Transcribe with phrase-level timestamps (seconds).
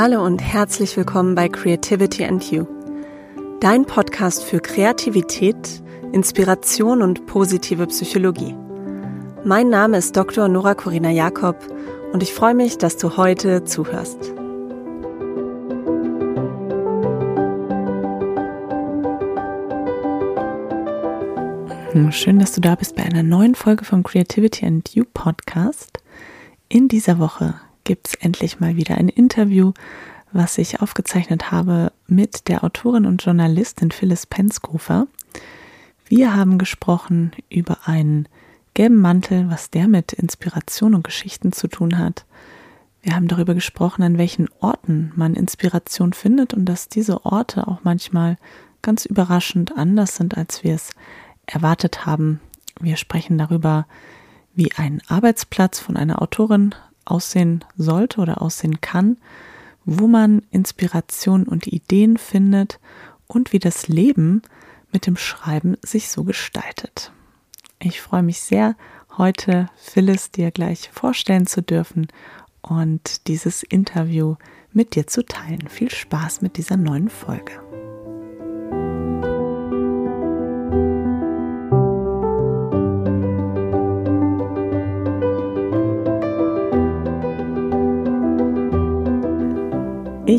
[0.00, 2.68] Hallo und herzlich willkommen bei Creativity and You,
[3.58, 5.82] dein Podcast für Kreativität,
[6.12, 8.54] Inspiration und positive Psychologie.
[9.42, 10.46] Mein Name ist Dr.
[10.46, 11.56] Nora Corina Jakob
[12.12, 14.18] und ich freue mich, dass du heute zuhörst.
[21.90, 25.98] Hm, schön, dass du da bist bei einer neuen Folge vom Creativity and You Podcast.
[26.68, 27.56] In dieser Woche
[27.88, 29.72] gibt es endlich mal wieder ein Interview,
[30.30, 35.06] was ich aufgezeichnet habe mit der Autorin und Journalistin Phyllis Penskofer.
[36.06, 38.28] Wir haben gesprochen über einen
[38.74, 42.26] gelben Mantel, was der mit Inspiration und Geschichten zu tun hat.
[43.00, 47.84] Wir haben darüber gesprochen, an welchen Orten man Inspiration findet und dass diese Orte auch
[47.84, 48.36] manchmal
[48.82, 50.90] ganz überraschend anders sind, als wir es
[51.46, 52.40] erwartet haben.
[52.80, 53.86] Wir sprechen darüber,
[54.54, 56.74] wie ein Arbeitsplatz von einer Autorin
[57.10, 59.16] aussehen sollte oder aussehen kann,
[59.84, 62.78] wo man Inspiration und Ideen findet
[63.26, 64.42] und wie das Leben
[64.92, 67.12] mit dem Schreiben sich so gestaltet.
[67.78, 68.76] Ich freue mich sehr,
[69.16, 72.08] heute Phyllis dir gleich vorstellen zu dürfen
[72.62, 74.36] und dieses Interview
[74.72, 75.68] mit dir zu teilen.
[75.68, 77.67] Viel Spaß mit dieser neuen Folge.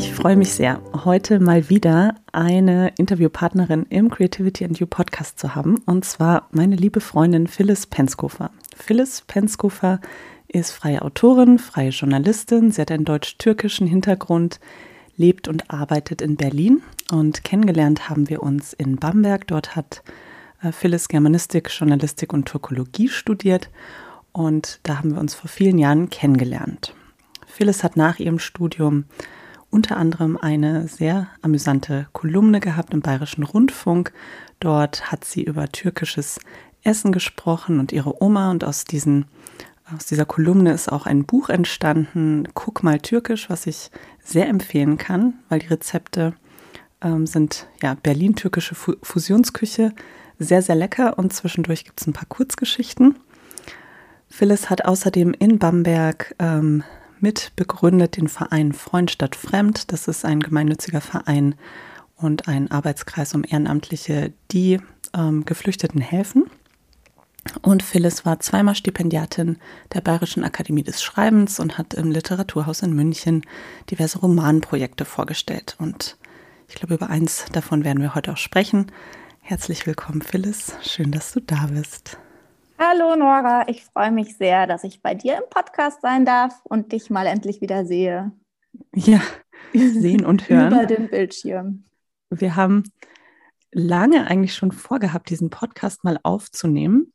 [0.00, 5.54] Ich freue mich sehr, heute mal wieder eine Interviewpartnerin im Creativity and You Podcast zu
[5.54, 8.50] haben, und zwar meine liebe Freundin Phyllis Penskofer.
[8.74, 10.00] Phyllis Penskofer
[10.48, 12.70] ist freie Autorin, freie Journalistin.
[12.70, 14.58] Sie hat einen deutsch-türkischen Hintergrund,
[15.18, 16.80] lebt und arbeitet in Berlin
[17.12, 19.48] und kennengelernt haben wir uns in Bamberg.
[19.48, 20.02] Dort hat
[20.62, 23.68] äh, Phyllis Germanistik, Journalistik und Türkologie studiert
[24.32, 26.94] und da haben wir uns vor vielen Jahren kennengelernt.
[27.46, 29.04] Phyllis hat nach ihrem Studium
[29.70, 34.12] unter anderem eine sehr amüsante Kolumne gehabt im Bayerischen Rundfunk.
[34.58, 36.40] Dort hat sie über türkisches
[36.82, 39.26] Essen gesprochen und ihre Oma und aus diesen
[39.94, 43.90] aus dieser Kolumne ist auch ein Buch entstanden, Guck mal türkisch, was ich
[44.22, 46.34] sehr empfehlen kann, weil die Rezepte
[47.00, 49.92] ähm, sind ja Berlin-türkische Fusionsküche,
[50.38, 53.16] sehr, sehr lecker und zwischendurch gibt es ein paar Kurzgeschichten.
[54.28, 56.84] Phyllis hat außerdem in Bamberg ähm,
[57.20, 59.92] mitbegründet den Verein Freund statt Fremd.
[59.92, 61.54] Das ist ein gemeinnütziger Verein
[62.16, 64.80] und ein Arbeitskreis um Ehrenamtliche, die
[65.14, 66.46] ähm, Geflüchteten helfen.
[67.62, 69.58] Und Phyllis war zweimal Stipendiatin
[69.94, 73.42] der Bayerischen Akademie des Schreibens und hat im Literaturhaus in München
[73.90, 75.76] diverse Romanprojekte vorgestellt.
[75.78, 76.18] Und
[76.68, 78.92] ich glaube, über eins davon werden wir heute auch sprechen.
[79.40, 80.74] Herzlich willkommen, Phyllis.
[80.82, 82.18] Schön, dass du da bist.
[82.82, 86.92] Hallo Nora, ich freue mich sehr, dass ich bei dir im Podcast sein darf und
[86.92, 88.32] dich mal endlich wieder sehe.
[88.94, 89.20] Ja,
[89.74, 90.72] sehen und hören.
[90.72, 91.84] Über den Bildschirm.
[92.30, 92.84] Wir haben
[93.70, 97.12] lange eigentlich schon vorgehabt, diesen Podcast mal aufzunehmen.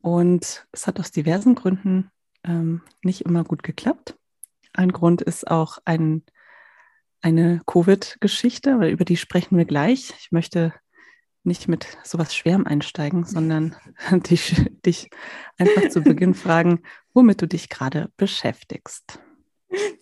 [0.00, 2.10] Und es hat aus diversen Gründen
[2.42, 4.16] ähm, nicht immer gut geklappt.
[4.72, 6.24] Ein Grund ist auch ein,
[7.20, 10.12] eine Covid-Geschichte, über die sprechen wir gleich.
[10.18, 10.74] Ich möchte
[11.48, 13.74] nicht mit sowas Schwerem einsteigen, sondern
[14.30, 15.10] dich, dich
[15.58, 16.82] einfach zu Beginn fragen,
[17.12, 19.18] womit du dich gerade beschäftigst.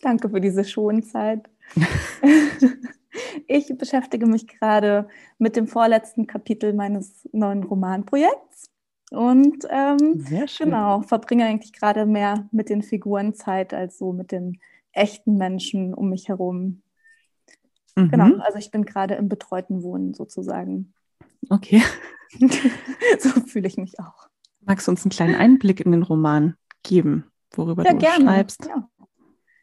[0.02, 1.48] Danke für diese Schonzeit.
[3.48, 5.08] ich beschäftige mich gerade
[5.38, 8.70] mit dem vorletzten Kapitel meines neuen Romanprojekts
[9.10, 10.24] und ähm,
[10.58, 14.60] genau verbringe eigentlich gerade mehr mit den Figuren Zeit als so mit den
[14.92, 16.82] echten Menschen um mich herum.
[17.96, 18.10] Mhm.
[18.10, 20.92] Genau, also ich bin gerade im betreuten Wohnen sozusagen.
[21.48, 21.82] Okay.
[23.18, 24.28] so fühle ich mich auch.
[24.60, 28.24] Magst du uns einen kleinen Einblick in den Roman geben, worüber ja, du gerne.
[28.24, 28.66] schreibst?
[28.66, 28.88] Ja.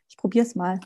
[0.07, 0.79] Ich probiere es mal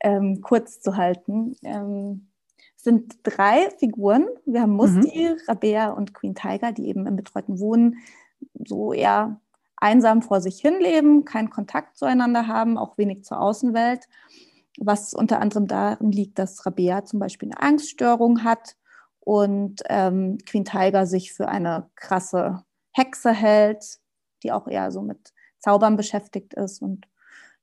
[0.00, 1.56] ähm, kurz zu halten.
[1.62, 2.28] Ähm,
[2.76, 4.26] es sind drei Figuren.
[4.44, 5.40] Wir haben Musti, mhm.
[5.48, 7.96] Rabea und Queen Tiger, die eben im betreuten Wohnen
[8.66, 9.40] so eher
[9.76, 14.08] einsam vor sich hin leben, keinen Kontakt zueinander haben, auch wenig zur Außenwelt.
[14.78, 18.76] Was unter anderem darin liegt, dass Rabea zum Beispiel eine Angststörung hat
[19.26, 22.62] und ähm, Queen Tiger sich für eine krasse
[22.92, 23.98] Hexe hält,
[24.44, 26.80] die auch eher so mit Zaubern beschäftigt ist.
[26.80, 27.08] Und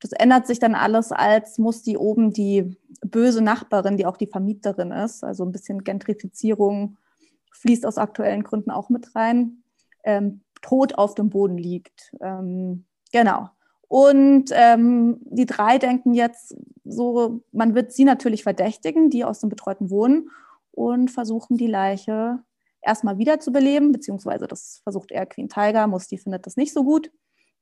[0.00, 4.26] das ändert sich dann alles, als muss die oben die böse Nachbarin, die auch die
[4.26, 6.98] Vermieterin ist, also ein bisschen Gentrifizierung
[7.52, 9.62] fließt aus aktuellen Gründen auch mit rein,
[10.04, 12.14] ähm, tot auf dem Boden liegt.
[12.20, 13.48] Ähm, genau.
[13.88, 19.48] Und ähm, die drei denken jetzt so, man wird sie natürlich verdächtigen, die aus dem
[19.48, 20.28] betreuten Wohnen
[20.74, 22.42] und versuchen die Leiche
[22.82, 27.10] erstmal wiederzubeleben, beziehungsweise das versucht er Queen Tiger, Musti findet das nicht so gut.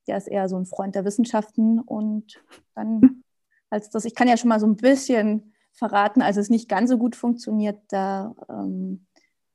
[0.07, 2.43] Der ist eher so ein Freund der Wissenschaften und
[2.75, 3.23] dann
[3.69, 4.05] als das.
[4.05, 7.15] Ich kann ja schon mal so ein bisschen verraten, als es nicht ganz so gut
[7.15, 9.05] funktioniert, da ähm,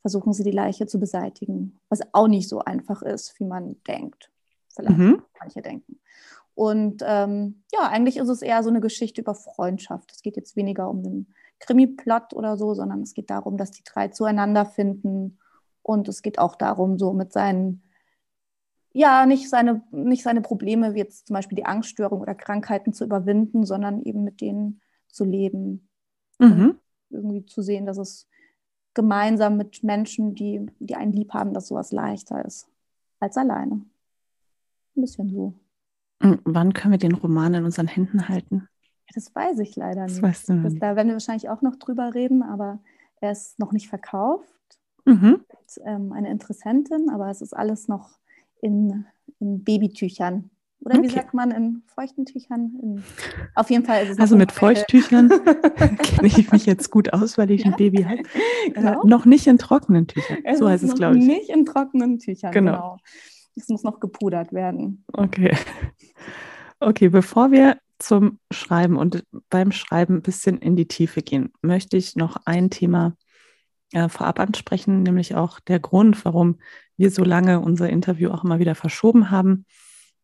[0.00, 4.31] versuchen sie die Leiche zu beseitigen, was auch nicht so einfach ist, wie man denkt.
[4.75, 5.22] Vielleicht mhm.
[5.38, 6.00] manche denken.
[6.55, 10.10] Und ähm, ja, eigentlich ist es eher so eine Geschichte über Freundschaft.
[10.12, 13.84] Es geht jetzt weniger um den Krimi-Plot oder so, sondern es geht darum, dass die
[13.84, 15.38] drei zueinander finden.
[15.82, 17.82] Und es geht auch darum, so mit seinen,
[18.93, 23.05] ja, nicht seine, nicht seine Probleme, wie jetzt zum Beispiel die Angststörung oder Krankheiten zu
[23.05, 25.88] überwinden, sondern eben mit denen zu leben.
[26.38, 26.78] Mhm.
[27.10, 28.28] Irgendwie zu sehen, dass es
[28.94, 32.69] gemeinsam mit Menschen, die, die einen lieb haben, dass sowas leichter ist
[33.20, 33.84] als alleine.
[34.96, 35.55] Ein bisschen so.
[36.20, 38.69] Und wann können wir den Roman in unseren Händen halten?
[39.14, 40.16] Das weiß ich leider nicht.
[40.16, 40.82] Das weißt du das, nicht.
[40.82, 42.78] Da werden wir wahrscheinlich auch noch drüber reden, aber
[43.20, 44.49] er ist noch nicht verkauft.
[45.05, 45.40] Mhm.
[45.49, 48.19] Mit, ähm, eine Interessentin, aber es ist alles noch
[48.60, 49.06] in,
[49.40, 50.50] in Babytüchern.
[50.81, 51.08] Oder okay.
[51.08, 52.78] wie sagt man, in feuchten Tüchern?
[52.81, 53.02] In,
[53.56, 54.19] auf jeden Fall ist es.
[54.20, 55.28] Also mit Feuchttüchern
[55.76, 57.70] kenne ich mich jetzt gut aus, weil ich ja.
[57.70, 58.22] ein Baby habe.
[58.75, 59.02] Genau.
[59.02, 60.38] Äh, noch nicht in trockenen Tüchern.
[60.44, 61.25] Es so heißt es, glaube ich.
[61.25, 62.72] Nicht in trockenen Tüchern, genau.
[62.72, 62.96] genau.
[63.56, 65.05] Es muss noch gepudert werden.
[65.12, 65.56] Okay.
[66.81, 71.97] Okay, bevor wir zum Schreiben und beim Schreiben ein bisschen in die Tiefe gehen, möchte
[71.97, 73.17] ich noch ein Thema
[73.93, 76.59] äh, vorab ansprechen, nämlich auch der Grund, warum
[76.97, 79.65] wir so lange unser Interview auch immer wieder verschoben haben.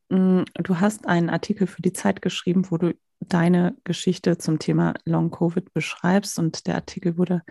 [0.08, 4.94] Mm, du hast einen Artikel für die Zeit geschrieben, wo du deine Geschichte zum Thema
[5.04, 7.42] Long Covid beschreibst und der Artikel wurde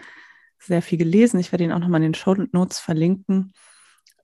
[0.60, 1.40] sehr viel gelesen.
[1.40, 3.54] Ich werde ihn auch nochmal in den Show Notes verlinken.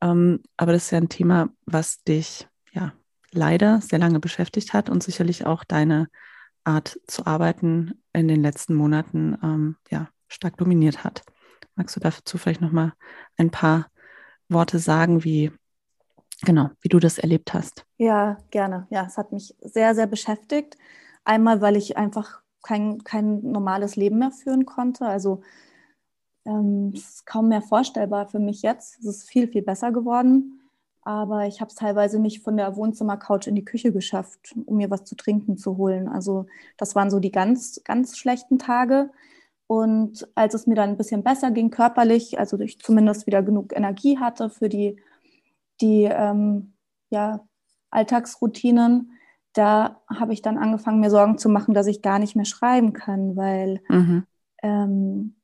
[0.02, 2.94] Ähm, aber das ist ja ein Thema, was dich ja
[3.31, 6.08] leider sehr lange beschäftigt hat und sicherlich auch deine
[6.64, 11.24] Art zu arbeiten in den letzten Monaten ähm, ja, stark dominiert hat.
[11.76, 12.94] Magst du dazu vielleicht nochmal
[13.38, 13.88] ein paar
[14.50, 15.52] Worte sagen, wie
[16.42, 17.86] genau, wie du das erlebt hast?
[17.98, 18.88] Ja, gerne.
[18.90, 20.78] Ja, es hat mich sehr, sehr beschäftigt.
[21.24, 25.06] Einmal, weil ich einfach kein, kein normales Leben mehr führen konnte.
[25.06, 25.42] Also
[26.46, 29.00] ähm, es ist kaum mehr vorstellbar für mich jetzt.
[29.00, 30.58] Es ist viel, viel besser geworden
[31.09, 34.91] aber ich habe es teilweise nicht von der Wohnzimmercouch in die Küche geschafft, um mir
[34.91, 36.07] was zu trinken zu holen.
[36.07, 36.45] Also
[36.77, 39.09] das waren so die ganz, ganz schlechten Tage.
[39.65, 43.75] Und als es mir dann ein bisschen besser ging körperlich, also ich zumindest wieder genug
[43.75, 45.01] Energie hatte für die,
[45.81, 46.73] die ähm,
[47.09, 47.44] ja,
[47.89, 49.13] Alltagsroutinen,
[49.53, 52.94] da habe ich dann angefangen, mir Sorgen zu machen, dass ich gar nicht mehr schreiben
[52.94, 54.27] kann, weil mhm.
[54.61, 55.38] ähm,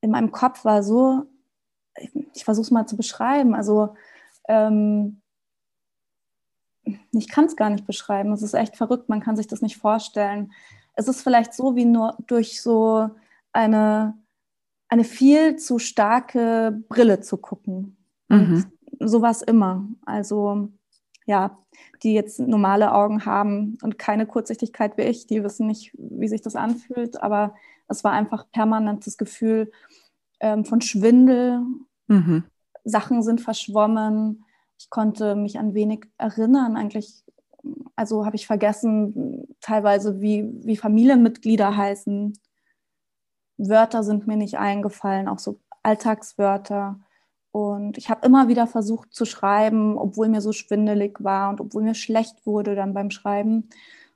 [0.00, 1.24] in meinem Kopf war so,
[1.98, 3.94] ich, ich versuche es mal zu beschreiben, also
[4.48, 5.20] ähm,
[7.12, 8.32] ich kann es gar nicht beschreiben.
[8.32, 10.52] Es ist echt verrückt, man kann sich das nicht vorstellen.
[10.94, 13.10] Es ist vielleicht so wie nur durch so
[13.52, 14.14] eine,
[14.88, 17.96] eine viel zu starke Brille zu gucken.
[18.28, 18.64] Mhm.
[19.00, 19.86] so war es immer.
[20.06, 20.68] Also
[21.26, 21.58] ja,
[22.02, 26.42] die jetzt normale Augen haben und keine Kurzsichtigkeit wie ich, die wissen nicht, wie sich
[26.42, 27.54] das anfühlt, aber
[27.88, 29.70] es war einfach permanentes Gefühl
[30.40, 31.60] ähm, von Schwindel,
[32.08, 32.44] mhm.
[32.84, 34.44] Sachen sind verschwommen.
[34.78, 36.76] Ich konnte mich an wenig erinnern.
[36.76, 37.24] Eigentlich,
[37.96, 42.38] also habe ich vergessen, teilweise wie, wie Familienmitglieder heißen.
[43.56, 47.00] Wörter sind mir nicht eingefallen, auch so Alltagswörter.
[47.52, 51.82] Und ich habe immer wieder versucht zu schreiben, obwohl mir so schwindelig war und obwohl
[51.82, 53.68] mir schlecht wurde dann beim Schreiben.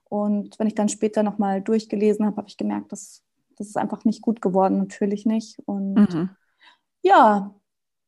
[0.09, 3.23] Und wenn ich dann später nochmal durchgelesen habe, habe ich gemerkt, dass
[3.59, 5.59] das ist einfach nicht gut geworden, natürlich nicht.
[5.67, 6.31] Und mhm.
[7.03, 7.55] ja,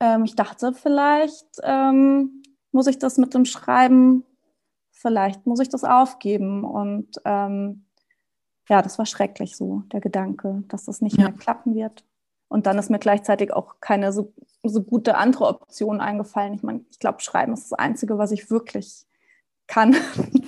[0.00, 2.42] ähm, ich dachte, vielleicht ähm,
[2.72, 4.24] muss ich das mit dem Schreiben,
[4.90, 6.64] vielleicht muss ich das aufgeben.
[6.64, 7.86] Und ähm,
[8.68, 11.24] ja, das war schrecklich so, der Gedanke, dass das nicht ja.
[11.24, 12.04] mehr klappen wird.
[12.48, 14.32] Und dann ist mir gleichzeitig auch keine so,
[14.64, 16.54] so gute andere Option eingefallen.
[16.54, 19.06] Ich meine, ich glaube, Schreiben ist das Einzige, was ich wirklich
[19.66, 19.94] kann.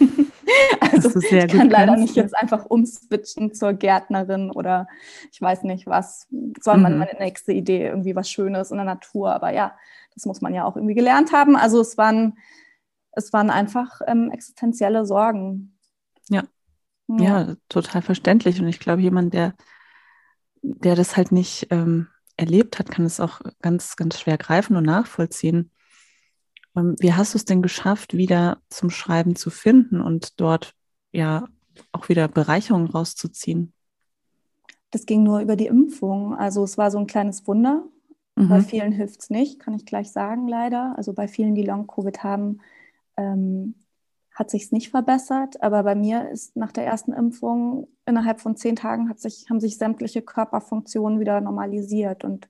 [0.93, 4.89] also ich kann leider kannst, nicht jetzt einfach umswitchen zur Gärtnerin oder
[5.31, 6.27] ich weiß nicht was,
[6.61, 6.99] sondern mhm.
[7.01, 9.33] meine nächste Idee irgendwie was Schönes in der Natur.
[9.33, 9.77] Aber ja,
[10.15, 11.57] das muss man ja auch irgendwie gelernt haben.
[11.57, 12.39] Also es waren,
[13.13, 15.79] es waren einfach ähm, existenzielle Sorgen.
[16.29, 16.45] Ja.
[17.09, 17.47] ja.
[17.47, 17.55] ja.
[17.69, 18.61] total verständlich.
[18.61, 19.55] Und ich glaube, jemand, der,
[20.63, 24.85] der das halt nicht ähm, erlebt hat, kann es auch ganz, ganz schwer greifen und
[24.85, 25.71] nachvollziehen.
[26.77, 30.75] Ähm, wie hast du es denn geschafft, wieder zum Schreiben zu finden und dort
[31.13, 31.47] ja
[31.93, 33.73] auch wieder Bereicherung rauszuziehen?
[34.91, 36.35] Das ging nur über die Impfung.
[36.35, 37.85] Also es war so ein kleines Wunder.
[38.37, 38.49] Mhm.
[38.49, 40.95] Bei vielen hilft es nicht, kann ich gleich sagen, leider.
[40.97, 42.61] Also bei vielen, die Long-Covid haben,
[43.17, 43.75] ähm,
[44.35, 45.63] hat sich es nicht verbessert.
[45.63, 49.61] Aber bei mir ist nach der ersten Impfung innerhalb von zehn Tagen hat sich, haben
[49.61, 52.25] sich sämtliche Körperfunktionen wieder normalisiert.
[52.25, 52.49] Und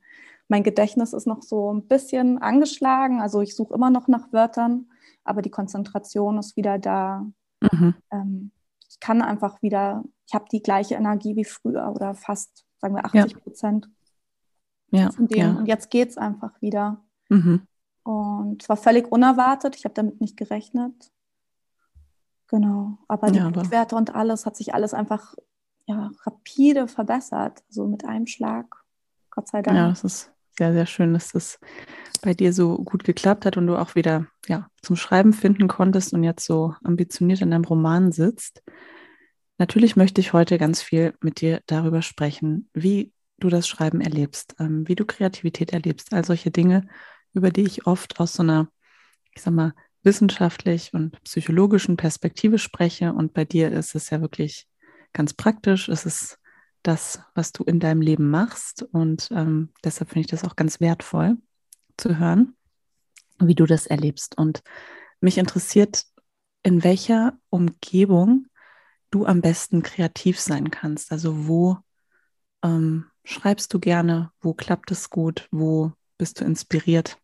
[0.48, 3.20] mein Gedächtnis ist noch so ein bisschen angeschlagen.
[3.20, 4.86] Also ich suche immer noch nach Wörtern,
[5.24, 7.26] aber die Konzentration ist wieder da.
[7.70, 7.94] Mhm.
[8.10, 8.50] Ähm,
[8.88, 13.04] ich kann einfach wieder, ich habe die gleiche Energie wie früher oder fast, sagen wir
[13.04, 13.88] 80 Prozent.
[14.90, 15.10] Ja.
[15.10, 15.38] Von dem.
[15.38, 15.50] Ja.
[15.52, 17.02] Und jetzt geht es einfach wieder.
[17.28, 17.66] Mhm.
[18.04, 21.12] Und zwar völlig unerwartet, ich habe damit nicht gerechnet.
[22.48, 25.34] Genau, aber die ja, Blutwerte und alles hat sich alles einfach
[25.86, 28.84] ja, rapide verbessert, so mit einem Schlag.
[29.30, 29.76] Gott sei Dank.
[29.76, 31.58] Ja, es ist sehr, sehr schön, dass das
[32.22, 36.12] bei dir so gut geklappt hat und du auch wieder ja, zum Schreiben finden konntest
[36.12, 38.62] und jetzt so ambitioniert in deinem Roman sitzt.
[39.58, 44.54] Natürlich möchte ich heute ganz viel mit dir darüber sprechen, wie du das Schreiben erlebst,
[44.58, 46.86] ähm, wie du Kreativität erlebst, all solche Dinge,
[47.34, 48.68] über die ich oft aus so einer,
[49.34, 53.12] ich sag mal, wissenschaftlich und psychologischen Perspektive spreche.
[53.12, 54.66] Und bei dir ist es ja wirklich
[55.12, 55.88] ganz praktisch.
[55.88, 56.38] Es ist
[56.82, 58.82] das, was du in deinem Leben machst.
[58.82, 61.36] Und ähm, deshalb finde ich das auch ganz wertvoll
[61.96, 62.54] zu hören,
[63.38, 64.36] wie du das erlebst.
[64.36, 64.62] Und
[65.20, 66.04] mich interessiert,
[66.62, 68.46] in welcher Umgebung
[69.10, 71.12] du am besten kreativ sein kannst.
[71.12, 71.78] Also wo
[72.62, 77.18] ähm, schreibst du gerne, wo klappt es gut, wo bist du inspiriert?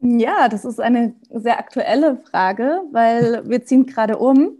[0.00, 4.58] Ja, das ist eine sehr aktuelle Frage, weil wir ziehen gerade um.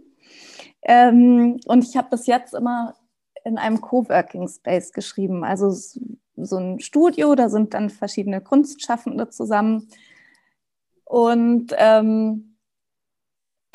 [0.83, 2.95] Ähm, und ich habe bis jetzt immer
[3.43, 5.43] in einem Coworking Space geschrieben.
[5.43, 5.71] Also
[6.35, 9.89] so ein Studio, da sind dann verschiedene Kunstschaffende zusammen.
[11.05, 12.57] Und ähm,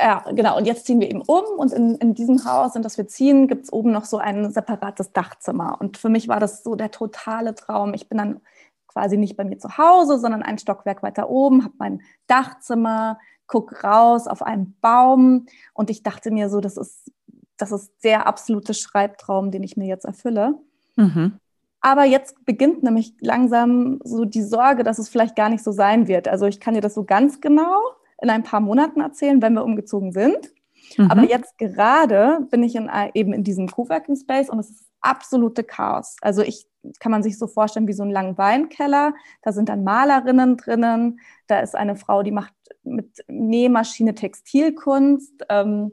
[0.00, 0.56] ja, genau.
[0.56, 3.48] Und jetzt ziehen wir eben um und in, in diesem Haus, in das wir ziehen,
[3.48, 5.76] gibt es oben noch so ein separates Dachzimmer.
[5.80, 7.94] Und für mich war das so der totale Traum.
[7.94, 8.40] Ich bin dann
[8.86, 13.82] quasi nicht bei mir zu Hause, sondern ein Stockwerk weiter oben, habe mein Dachzimmer, gucke
[13.82, 17.10] raus auf einen Baum und ich dachte mir so, das ist,
[17.58, 20.54] das ist der absolute Schreibtraum, den ich mir jetzt erfülle.
[20.96, 21.38] Mhm.
[21.80, 26.08] Aber jetzt beginnt nämlich langsam so die Sorge, dass es vielleicht gar nicht so sein
[26.08, 26.26] wird.
[26.26, 27.80] Also ich kann dir das so ganz genau
[28.20, 30.52] in ein paar Monaten erzählen, wenn wir umgezogen sind.
[30.96, 31.10] Mhm.
[31.10, 35.62] Aber jetzt gerade bin ich in, eben in diesem Coworking Space und es ist absolute
[35.62, 36.16] Chaos.
[36.20, 36.66] Also ich
[36.98, 39.14] kann man sich so vorstellen wie so einen langen Weinkeller.
[39.42, 41.20] Da sind dann Malerinnen drinnen.
[41.46, 45.44] Da ist eine Frau, die macht mit Nähmaschine Textilkunst.
[45.48, 45.92] Ähm,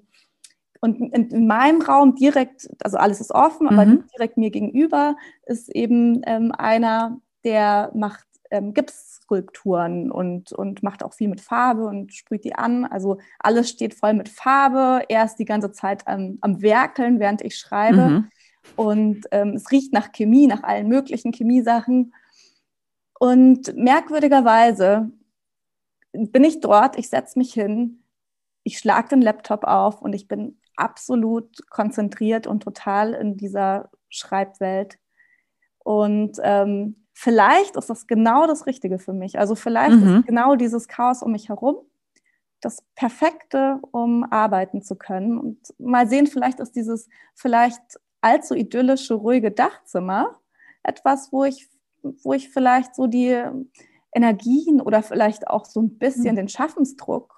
[0.86, 3.74] und in, in, meinem Raum direkt, also alles ist offen, mhm.
[3.74, 5.16] aber direkt mir gegenüber
[5.48, 11.86] ist eben ähm, einer, der macht ähm, Gipsskulpturen und, und macht auch viel mit Farbe
[11.86, 12.86] und sprüht die an.
[12.86, 15.04] Also alles steht voll mit Farbe.
[15.10, 18.10] Er ist die ganze Zeit am, am Werkeln, während ich schreibe.
[18.10, 18.30] Mhm.
[18.76, 22.14] Und ähm, es riecht nach Chemie, nach allen möglichen Chemiesachen.
[23.20, 25.12] Und merkwürdigerweise
[26.14, 28.04] bin ich dort, ich setze mich hin,
[28.64, 34.98] ich schlage den Laptop auf und ich bin absolut konzentriert und total in dieser Schreibwelt.
[35.80, 39.38] Und ähm, vielleicht ist das genau das Richtige für mich.
[39.40, 40.18] Also vielleicht mhm.
[40.18, 41.78] ist genau dieses Chaos um mich herum
[42.66, 45.38] das Perfekte, um arbeiten zu können.
[45.38, 47.82] Und mal sehen, vielleicht ist dieses vielleicht
[48.22, 50.40] allzu idyllische, ruhige Dachzimmer
[50.82, 51.70] etwas, wo ich,
[52.02, 53.40] wo ich vielleicht so die
[54.14, 56.38] Energien oder vielleicht auch so ein bisschen mhm.
[56.38, 57.35] den Schaffensdruck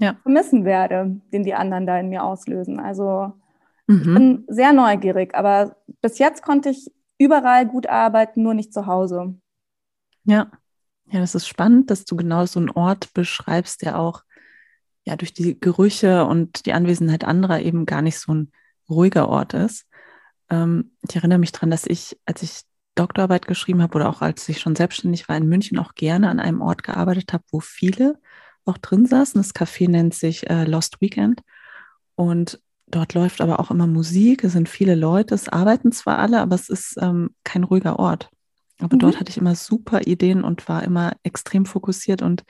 [0.00, 0.16] ja.
[0.22, 2.80] vermissen werde, den die anderen da in mir auslösen.
[2.80, 3.32] Also
[3.86, 3.96] mhm.
[3.96, 8.86] ich bin sehr neugierig, aber bis jetzt konnte ich überall gut arbeiten, nur nicht zu
[8.86, 9.34] Hause.
[10.24, 10.50] Ja.
[11.12, 14.22] Ja, das ist spannend, dass du genau so einen Ort beschreibst, der auch
[15.04, 18.52] ja durch die Gerüche und die Anwesenheit anderer eben gar nicht so ein
[18.88, 19.86] ruhiger Ort ist.
[20.50, 22.60] Ähm, ich erinnere mich daran, dass ich, als ich
[22.94, 26.38] Doktorarbeit geschrieben habe oder auch als ich schon selbstständig war in München, auch gerne an
[26.38, 28.20] einem Ort gearbeitet habe, wo viele
[28.64, 29.40] auch drin saßen.
[29.40, 31.40] Das Café nennt sich äh, Lost Weekend.
[32.14, 36.40] Und dort läuft aber auch immer Musik, es sind viele Leute, es arbeiten zwar alle,
[36.40, 38.30] aber es ist ähm, kein ruhiger Ort.
[38.80, 39.00] Aber mhm.
[39.00, 42.22] dort hatte ich immer super Ideen und war immer extrem fokussiert.
[42.22, 42.44] Und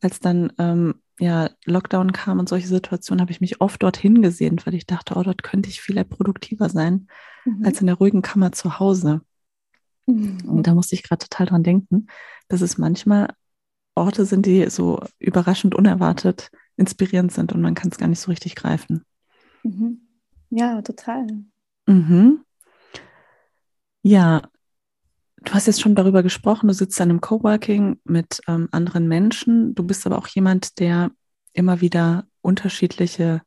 [0.00, 4.60] als dann ähm, ja, Lockdown kam und solche Situationen, habe ich mich oft dorthin gesehen,
[4.64, 7.08] weil ich dachte, oh, dort könnte ich viel produktiver sein
[7.44, 7.64] mhm.
[7.64, 9.20] als in der ruhigen Kammer zu Hause.
[10.06, 10.38] Mhm.
[10.46, 12.06] Und da musste ich gerade total dran denken,
[12.48, 13.34] dass es manchmal
[13.98, 18.30] Orte sind, die so überraschend unerwartet inspirierend sind und man kann es gar nicht so
[18.30, 19.04] richtig greifen.
[19.64, 20.00] Mhm.
[20.50, 21.26] Ja, total.
[21.86, 22.44] Mhm.
[24.02, 24.42] Ja,
[25.44, 29.74] Du hast jetzt schon darüber gesprochen, du sitzt dann im Coworking mit ähm, anderen Menschen.
[29.74, 31.10] Du bist aber auch jemand, der
[31.52, 33.42] immer wieder unterschiedliche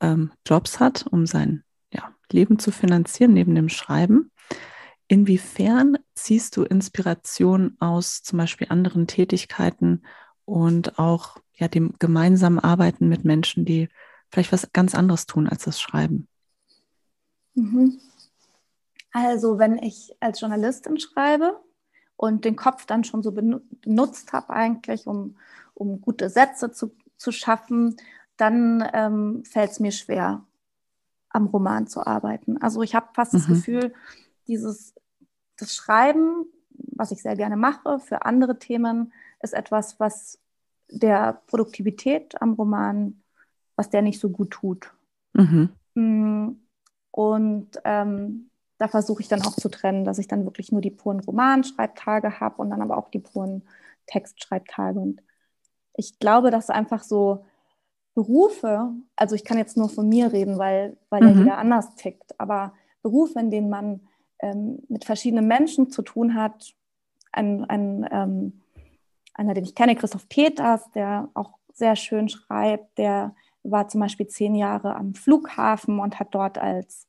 [0.00, 4.30] ähm, Jobs hat, um sein ja, Leben zu finanzieren, neben dem Schreiben.
[5.08, 10.02] Inwiefern ziehst du Inspiration aus zum Beispiel anderen Tätigkeiten
[10.44, 13.88] und auch ja, dem gemeinsamen Arbeiten mit Menschen, die
[14.30, 16.28] vielleicht was ganz anderes tun als das Schreiben?
[17.54, 18.00] Mhm.
[19.12, 21.60] Also wenn ich als Journalistin schreibe
[22.16, 25.36] und den Kopf dann schon so benutzt habe eigentlich, um,
[25.74, 27.96] um gute Sätze zu, zu schaffen,
[28.36, 30.44] dann ähm, fällt es mir schwer,
[31.28, 32.60] am Roman zu arbeiten.
[32.60, 33.38] Also ich habe fast mhm.
[33.38, 33.94] das Gefühl,
[34.48, 34.94] dieses
[35.56, 40.38] das Schreiben, was ich sehr gerne mache für andere Themen, ist etwas, was
[40.88, 43.22] der Produktivität am Roman,
[43.76, 44.92] was der nicht so gut tut.
[45.32, 45.70] Mhm.
[45.94, 46.48] Mm,
[47.10, 50.90] und ähm, da versuche ich dann auch zu trennen, dass ich dann wirklich nur die
[50.90, 53.62] puren Romanschreibtage habe und dann aber auch die puren
[54.06, 54.98] Textschreibtage.
[54.98, 55.22] Und
[55.96, 57.44] ich glaube, dass einfach so
[58.14, 61.28] Berufe, also ich kann jetzt nur von mir reden, weil, weil mhm.
[61.28, 62.72] ja jeder anders tickt, aber
[63.02, 64.00] Berufe, in denen man
[64.40, 66.74] ähm, mit verschiedenen Menschen zu tun hat,
[67.32, 68.60] ein, ein ähm,
[69.34, 74.28] einer, den ich kenne, Christoph Peters, der auch sehr schön schreibt, der war zum Beispiel
[74.28, 77.08] zehn Jahre am Flughafen und hat dort als,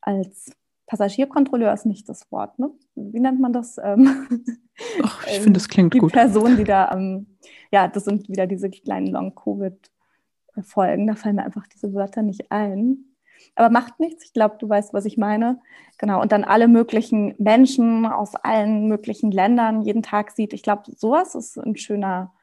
[0.00, 0.52] als
[0.86, 2.70] Passagierkontrolleur ist nicht das Wort, ne?
[2.94, 3.76] Wie nennt man das?
[3.82, 4.28] Ähm,
[5.02, 6.12] Ach, ich finde, das klingt die gut.
[6.12, 7.26] Die Person, die da, ähm,
[7.72, 13.05] ja, das sind wieder diese kleinen Long-Covid-Folgen, da fallen mir einfach diese Wörter nicht ein.
[13.54, 15.60] Aber macht nichts, ich glaube, du weißt, was ich meine.
[15.98, 20.52] Genau, und dann alle möglichen Menschen aus allen möglichen Ländern jeden Tag sieht.
[20.52, 22.34] Ich glaube, sowas ist ein schöner,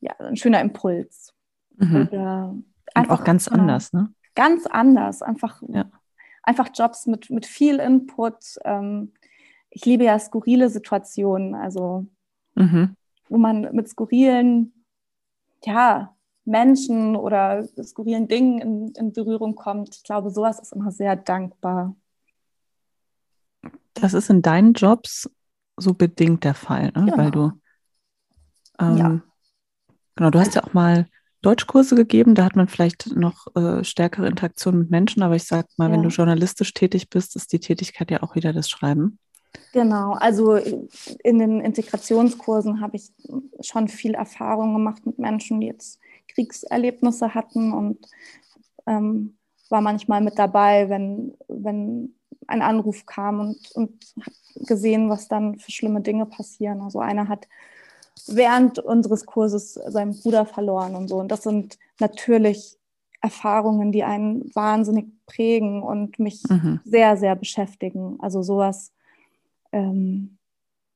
[0.00, 1.34] ja, ein schöner Impuls.
[1.76, 2.08] Mhm.
[2.10, 2.54] Oder
[2.96, 4.12] und auch ganz genau, anders, ne?
[4.34, 5.84] Ganz anders, einfach ja
[6.48, 8.58] einfach Jobs mit, mit viel Input.
[8.64, 9.12] Ähm,
[9.68, 12.06] ich liebe ja skurrile Situationen, also
[12.54, 12.96] mhm.
[13.28, 14.72] wo man mit skurrilen,
[15.64, 16.16] ja,
[16.48, 19.94] Menschen oder skurrilen Dingen in, in Berührung kommt.
[19.96, 21.94] Ich glaube, sowas ist immer sehr dankbar.
[23.94, 25.30] Das ist in deinen Jobs
[25.76, 27.04] so bedingt der Fall, ne?
[27.04, 27.18] Genau.
[27.18, 27.52] weil du
[28.80, 29.20] ähm, ja.
[30.16, 31.06] genau, du hast ja auch mal
[31.42, 32.34] Deutschkurse gegeben.
[32.34, 35.92] Da hat man vielleicht noch äh, stärkere Interaktion mit Menschen, aber ich sage mal, ja.
[35.92, 39.18] wenn du journalistisch tätig bist, ist die Tätigkeit ja auch wieder das Schreiben.
[39.72, 43.10] Genau, also in den Integrationskursen habe ich
[43.60, 45.98] schon viel Erfahrung gemacht mit Menschen, die jetzt
[46.38, 47.98] Kriegserlebnisse hatten und
[48.86, 49.36] ähm,
[49.70, 52.14] war manchmal mit dabei, wenn, wenn
[52.46, 54.14] ein Anruf kam und, und
[54.66, 56.80] gesehen, was dann für schlimme Dinge passieren.
[56.80, 57.48] Also einer hat
[58.26, 61.16] während unseres Kurses seinen Bruder verloren und so.
[61.16, 62.78] Und das sind natürlich
[63.20, 66.80] Erfahrungen, die einen wahnsinnig prägen und mich mhm.
[66.84, 68.16] sehr, sehr beschäftigen.
[68.20, 68.92] Also sowas,
[69.72, 70.38] ähm,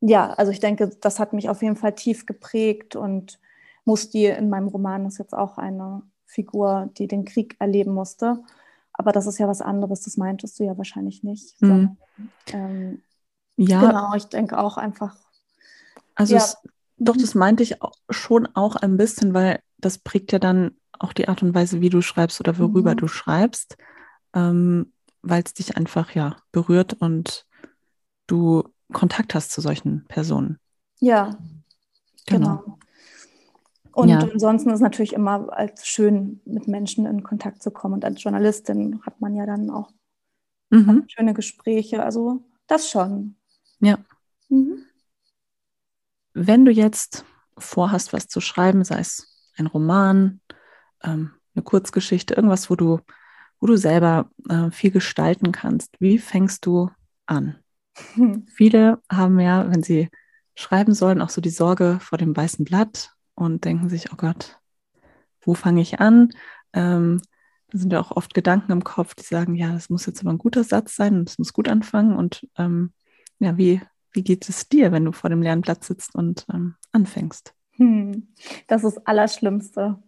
[0.01, 3.41] ja, also ich denke, das hat mich auf jeden Fall tief geprägt und
[3.85, 8.43] Musti in meinem Roman ist jetzt auch eine Figur, die den Krieg erleben musste.
[8.93, 11.61] Aber das ist ja was anderes, das meintest du ja wahrscheinlich nicht.
[11.61, 11.67] Mhm.
[11.67, 11.97] Sondern,
[12.53, 13.03] ähm,
[13.57, 13.81] ja.
[13.81, 15.17] Genau, ich denke auch einfach.
[16.15, 16.41] Also ja.
[16.41, 16.57] es
[16.99, 17.77] doch, das meinte ich
[18.11, 21.91] schon auch ein bisschen, weil das prägt ja dann auch die Art und Weise, wie
[21.91, 22.99] du schreibst oder worüber mhm.
[22.99, 23.77] du schreibst,
[24.35, 27.45] ähm, weil es dich einfach ja berührt und
[28.29, 30.59] du Kontakt hast zu solchen Personen.
[31.01, 31.37] Ja,
[32.27, 32.59] genau.
[32.59, 32.79] genau.
[33.93, 34.19] Und ja.
[34.19, 37.95] ansonsten ist es natürlich immer als schön, mit Menschen in Kontakt zu kommen.
[37.95, 39.93] Und als Journalistin hat man ja dann auch
[40.71, 41.05] mhm.
[41.09, 42.03] schöne Gespräche.
[42.03, 43.37] Also das schon.
[43.81, 43.99] Ja.
[44.49, 44.85] Mhm.
[46.33, 47.25] Wenn du jetzt
[47.59, 50.41] vorhast, was zu schreiben, sei es ein Roman,
[51.03, 53.01] ähm, eine Kurzgeschichte, irgendwas, wo du,
[53.61, 56.91] wo du selber äh, viel gestalten kannst, wie fängst du
[57.27, 57.59] an?
[58.55, 60.09] Viele haben ja, wenn sie
[60.55, 64.59] schreiben sollen, auch so die Sorge vor dem weißen Blatt und denken sich, oh Gott,
[65.41, 66.31] wo fange ich an?
[66.73, 67.21] Ähm,
[67.71, 70.31] da sind ja auch oft Gedanken im Kopf, die sagen, ja, das muss jetzt aber
[70.31, 72.15] ein guter Satz sein und es muss gut anfangen.
[72.15, 72.93] Und ähm,
[73.39, 73.81] ja, wie,
[74.13, 77.55] wie geht es dir, wenn du vor dem leeren Blatt sitzt und ähm, anfängst?
[77.73, 78.29] Hm,
[78.67, 80.03] das ist das Allerschlimmste.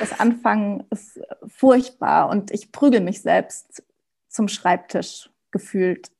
[0.00, 3.82] Das Anfangen ist furchtbar und ich prügel mich selbst
[4.28, 6.10] zum Schreibtisch gefühlt,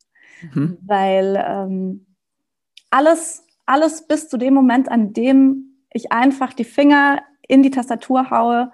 [0.52, 0.76] mhm.
[0.82, 2.06] weil ähm,
[2.90, 8.30] alles, alles bis zu dem Moment, an dem ich einfach die Finger in die Tastatur
[8.30, 8.72] haue,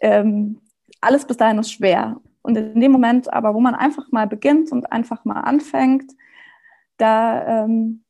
[0.00, 0.60] ähm,
[1.02, 2.20] alles bis dahin ist schwer.
[2.42, 6.12] Und in dem Moment aber, wo man einfach mal beginnt und einfach mal anfängt,
[6.96, 8.04] da ähm,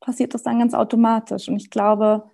[0.00, 1.48] passiert das dann ganz automatisch.
[1.48, 2.30] Und ich glaube,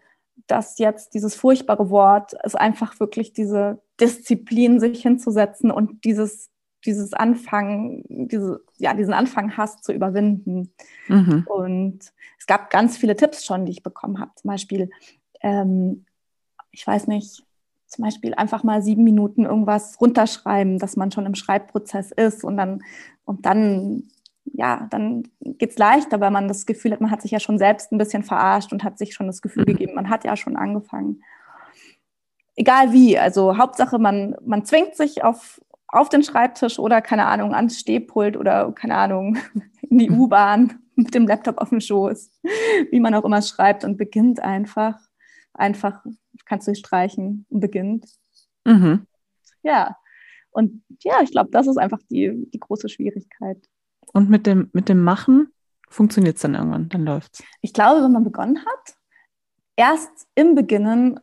[0.47, 6.51] dass jetzt dieses furchtbare Wort ist einfach wirklich diese Disziplin, sich hinzusetzen und dieses,
[6.85, 10.73] dieses Anfangen, diese, ja, diesen Anfang Hass zu überwinden.
[11.09, 11.47] Mhm.
[11.49, 14.33] Und es gab ganz viele Tipps schon, die ich bekommen habe.
[14.37, 14.90] Zum Beispiel,
[15.40, 16.05] ähm,
[16.72, 17.44] ich weiß nicht,
[17.87, 22.57] zum Beispiel einfach mal sieben Minuten irgendwas runterschreiben, dass man schon im Schreibprozess ist und
[22.57, 22.83] dann,
[23.24, 24.05] und dann
[24.44, 27.59] ja, dann geht es leichter, weil man das Gefühl hat, man hat sich ja schon
[27.59, 29.72] selbst ein bisschen verarscht und hat sich schon das Gefühl mhm.
[29.72, 31.22] gegeben, man hat ja schon angefangen.
[32.57, 37.55] Egal wie, also Hauptsache, man, man zwingt sich auf, auf den Schreibtisch oder, keine Ahnung,
[37.55, 39.38] ans Stehpult oder, keine Ahnung,
[39.83, 40.20] in die mhm.
[40.20, 42.31] U-Bahn mit dem Laptop auf dem Schoß,
[42.90, 45.10] wie man auch immer schreibt und beginnt einfach.
[45.55, 46.05] Einfach
[46.45, 48.07] kannst du streichen und beginnt.
[48.65, 49.07] Mhm.
[49.63, 49.97] Ja,
[50.51, 53.69] Und ja, ich glaube, das ist einfach die, die große Schwierigkeit.
[54.13, 55.53] Und mit dem, mit dem Machen
[55.89, 57.45] funktioniert es dann irgendwann, dann läuft es.
[57.61, 58.97] Ich glaube, wenn man begonnen hat,
[59.77, 61.21] erst im Beginnen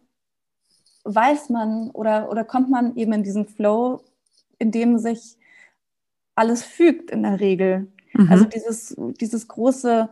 [1.04, 4.04] weiß man oder, oder kommt man eben in diesen Flow,
[4.60, 5.38] in dem sich
[6.36, 7.92] alles fügt in der Regel.
[8.14, 8.30] Mhm.
[8.30, 10.10] Also dieses, dieses große,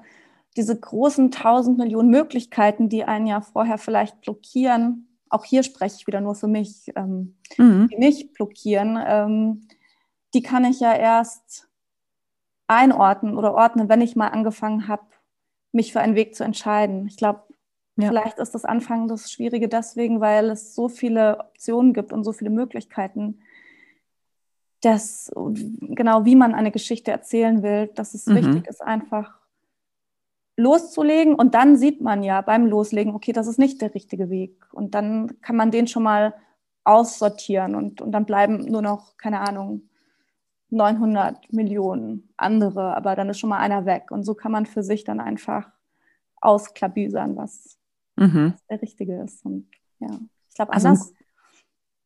[0.58, 6.08] diese großen tausend Millionen Möglichkeiten, die einen ja vorher vielleicht blockieren, auch hier spreche ich
[6.08, 7.90] wieder nur für mich, ähm, mhm.
[7.92, 9.68] die mich blockieren, ähm,
[10.34, 11.68] die kann ich ja erst
[12.68, 15.04] einordnen oder ordnen, wenn ich mal angefangen habe,
[15.72, 17.08] mich für einen Weg zu entscheiden.
[17.08, 17.44] Ich glaube,
[17.98, 18.08] ja.
[18.08, 22.32] vielleicht ist das Anfang das Schwierige deswegen, weil es so viele Optionen gibt und so
[22.32, 23.40] viele Möglichkeiten,
[24.82, 28.36] dass genau wie man eine Geschichte erzählen will, dass es mhm.
[28.36, 29.40] wichtig ist, einfach
[30.58, 34.66] loszulegen und dann sieht man ja beim Loslegen, okay, das ist nicht der richtige Weg
[34.72, 36.34] und dann kann man den schon mal
[36.84, 39.90] aussortieren und, und dann bleiben nur noch, keine Ahnung,
[40.70, 44.12] 900 Millionen andere, aber dann ist schon mal einer weg.
[44.12, 45.70] Und so kann man für sich dann einfach
[46.42, 47.78] ausklabüsern, was,
[48.16, 48.54] mhm.
[48.54, 49.46] was der Richtige ist.
[49.46, 49.68] Und
[50.00, 50.10] ja,
[50.50, 51.14] ich glaube, also anders.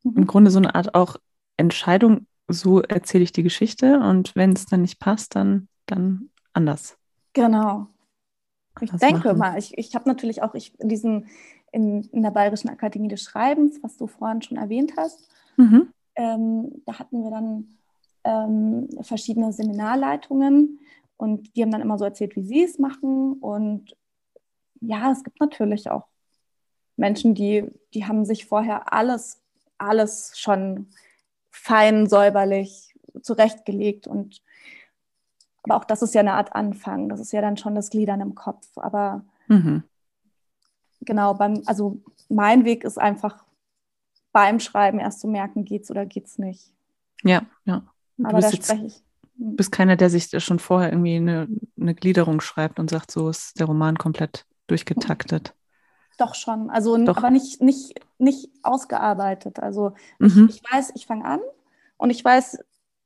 [0.03, 1.17] Im, im Grunde so eine Art auch
[1.57, 6.97] Entscheidung, so erzähle ich die Geschichte und wenn es dann nicht passt, dann, dann anders.
[7.33, 7.87] Genau.
[8.81, 9.37] Ich das denke machen.
[9.37, 11.27] mal, ich, ich habe natürlich auch ich, in, diesen,
[11.71, 15.89] in, in der Bayerischen Akademie des Schreibens, was du vorhin schon erwähnt hast, mhm.
[16.15, 17.67] ähm, da hatten wir dann
[18.23, 20.79] ähm, verschiedene Seminarleitungen
[21.17, 23.33] und die haben dann immer so erzählt, wie sie es machen.
[23.33, 23.95] Und
[24.81, 26.07] ja, es gibt natürlich auch
[26.95, 29.41] Menschen, die, die haben sich vorher alles,
[29.77, 30.87] alles schon
[31.49, 34.41] fein säuberlich zurechtgelegt und
[35.63, 37.09] aber auch das ist ja eine Art Anfang.
[37.09, 38.67] Das ist ja dann schon das Gliedern im Kopf.
[38.77, 39.83] Aber mhm.
[41.01, 43.43] genau, beim, also mein Weg ist einfach
[44.31, 46.71] beim Schreiben erst zu merken, geht's oder geht's nicht.
[47.23, 47.83] Ja, ja.
[48.23, 49.03] Aber da spreche ich.
[49.35, 51.47] Du bist keiner, der sich schon vorher irgendwie eine,
[51.79, 55.53] eine Gliederung schreibt und sagt, so ist der Roman komplett durchgetaktet.
[56.17, 56.69] Doch schon.
[56.69, 57.15] Also Doch.
[57.17, 59.59] aber nicht, nicht, nicht ausgearbeitet.
[59.59, 60.47] Also mhm.
[60.49, 61.39] ich, ich weiß, ich fange an
[61.97, 62.59] und ich weiß,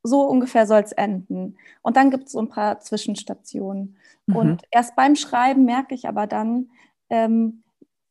[0.04, 1.58] so ungefähr soll es enden.
[1.82, 3.98] Und dann gibt es so ein paar Zwischenstationen.
[4.28, 4.36] Mhm.
[4.36, 6.70] Und erst beim Schreiben merke ich aber dann,
[7.10, 7.64] ähm,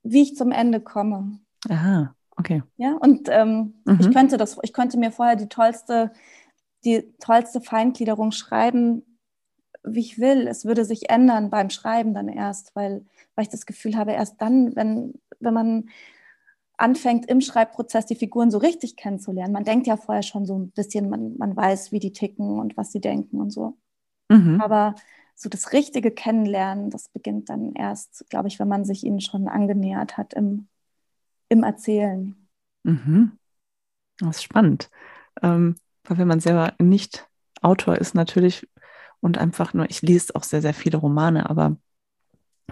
[0.02, 1.38] wie ich zum Ende komme.
[1.68, 2.62] Aha, okay.
[2.76, 3.98] Ja, und ähm, mhm.
[4.00, 6.12] ich könnte das, ich könnte mir vorher die tollste
[6.84, 9.18] die tollste Feingliederung schreiben,
[9.84, 10.46] wie ich will.
[10.46, 14.40] Es würde sich ändern beim Schreiben dann erst, weil, weil ich das Gefühl habe, erst
[14.40, 15.88] dann, wenn, wenn man
[16.82, 19.52] anfängt, im Schreibprozess die Figuren so richtig kennenzulernen.
[19.52, 22.76] Man denkt ja vorher schon so ein bisschen, man, man weiß, wie die ticken und
[22.76, 23.78] was sie denken und so.
[24.28, 24.60] Mhm.
[24.60, 24.96] Aber
[25.34, 29.48] so das richtige Kennenlernen, das beginnt dann erst, glaube ich, wenn man sich ihnen schon
[29.48, 30.66] angenähert hat im,
[31.48, 32.34] im Erzählen.
[32.82, 33.38] Mhm.
[34.18, 34.90] Das ist spannend.
[35.40, 37.28] Ähm, weil wenn man selber nicht
[37.60, 38.68] Autor ist natürlich
[39.20, 41.76] und einfach nur, ich lese auch sehr, sehr viele Romane, aber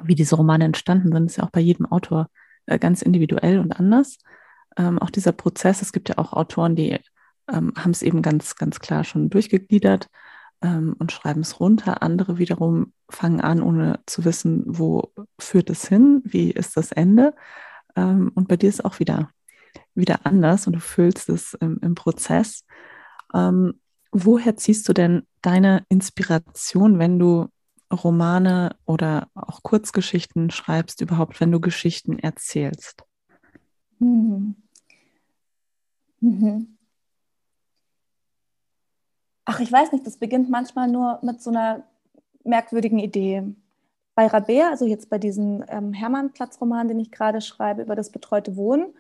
[0.03, 2.29] wie diese Romane entstanden sind, ist ja auch bei jedem Autor
[2.67, 4.19] ganz individuell und anders.
[4.77, 6.99] Ähm, auch dieser Prozess, es gibt ja auch Autoren, die
[7.53, 10.09] ähm, haben es eben ganz, ganz klar schon durchgegliedert
[10.63, 12.03] ähm, und schreiben es runter.
[12.03, 17.35] Andere wiederum fangen an, ohne zu wissen, wo führt es hin, wie ist das Ende.
[17.97, 19.31] Ähm, und bei dir ist auch wieder,
[19.95, 22.65] wieder anders und du fühlst es im, im Prozess.
[23.35, 23.81] Ähm,
[24.13, 27.49] woher ziehst du denn deine Inspiration, wenn du
[27.91, 33.05] Romane oder auch Kurzgeschichten schreibst, überhaupt, wenn du Geschichten erzählst?
[33.99, 34.57] Mhm.
[36.21, 36.79] Mhm.
[39.45, 41.85] Ach, ich weiß nicht, das beginnt manchmal nur mit so einer
[42.45, 43.43] merkwürdigen Idee.
[44.15, 48.57] Bei Rabea, also jetzt bei diesem ähm, Hermannplatz-Roman, den ich gerade schreibe über das betreute
[48.57, 48.95] Wohnen,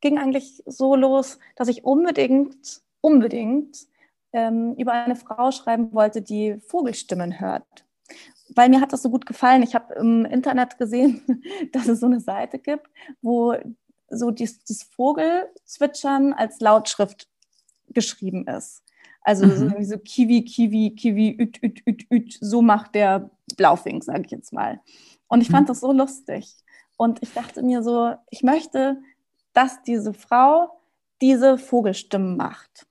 [0.00, 3.86] ging eigentlich so los, dass ich unbedingt unbedingt
[4.32, 7.84] ähm, über eine Frau schreiben wollte, die Vogelstimmen hört.
[8.54, 9.62] Weil mir hat das so gut gefallen.
[9.62, 11.22] Ich habe im Internet gesehen,
[11.72, 12.86] dass es so eine Seite gibt,
[13.22, 13.54] wo
[14.08, 17.28] so das, das Vogelzwitschern als Lautschrift
[17.88, 18.82] geschrieben ist.
[19.22, 19.82] Also mhm.
[19.84, 24.52] so Kiwi, Kiwi, Kiwi, üt, üt, üt, üt, so macht der Blaufink, sage ich jetzt
[24.52, 24.80] mal.
[25.28, 25.68] Und ich fand mhm.
[25.68, 26.54] das so lustig.
[26.96, 28.98] Und ich dachte mir so, ich möchte,
[29.54, 30.78] dass diese Frau
[31.20, 32.86] diese Vogelstimmen macht.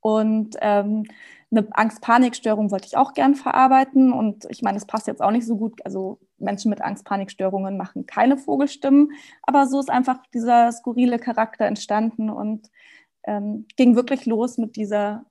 [0.00, 1.04] Und ähm,
[1.56, 4.12] eine Angst-Panik-Störung wollte ich auch gern verarbeiten.
[4.12, 5.84] Und ich meine, es passt jetzt auch nicht so gut.
[5.84, 9.12] Also Menschen mit Angst-Panik-Störungen machen keine Vogelstimmen.
[9.42, 12.70] Aber so ist einfach dieser skurrile Charakter entstanden und
[13.24, 15.24] ähm, ging wirklich los mit dieser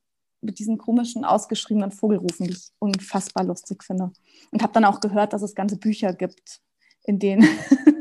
[0.43, 4.11] mit diesen komischen, ausgeschriebenen Vogelrufen, die ich unfassbar lustig finde.
[4.51, 6.59] Und habe dann auch gehört, dass es ganze Bücher gibt,
[7.03, 7.47] in denen,
[7.85, 7.92] in denen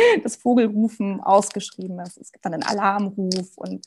[0.22, 2.18] das Vogelrufen ausgeschrieben ist.
[2.18, 3.86] Es gibt dann den Alarmruf und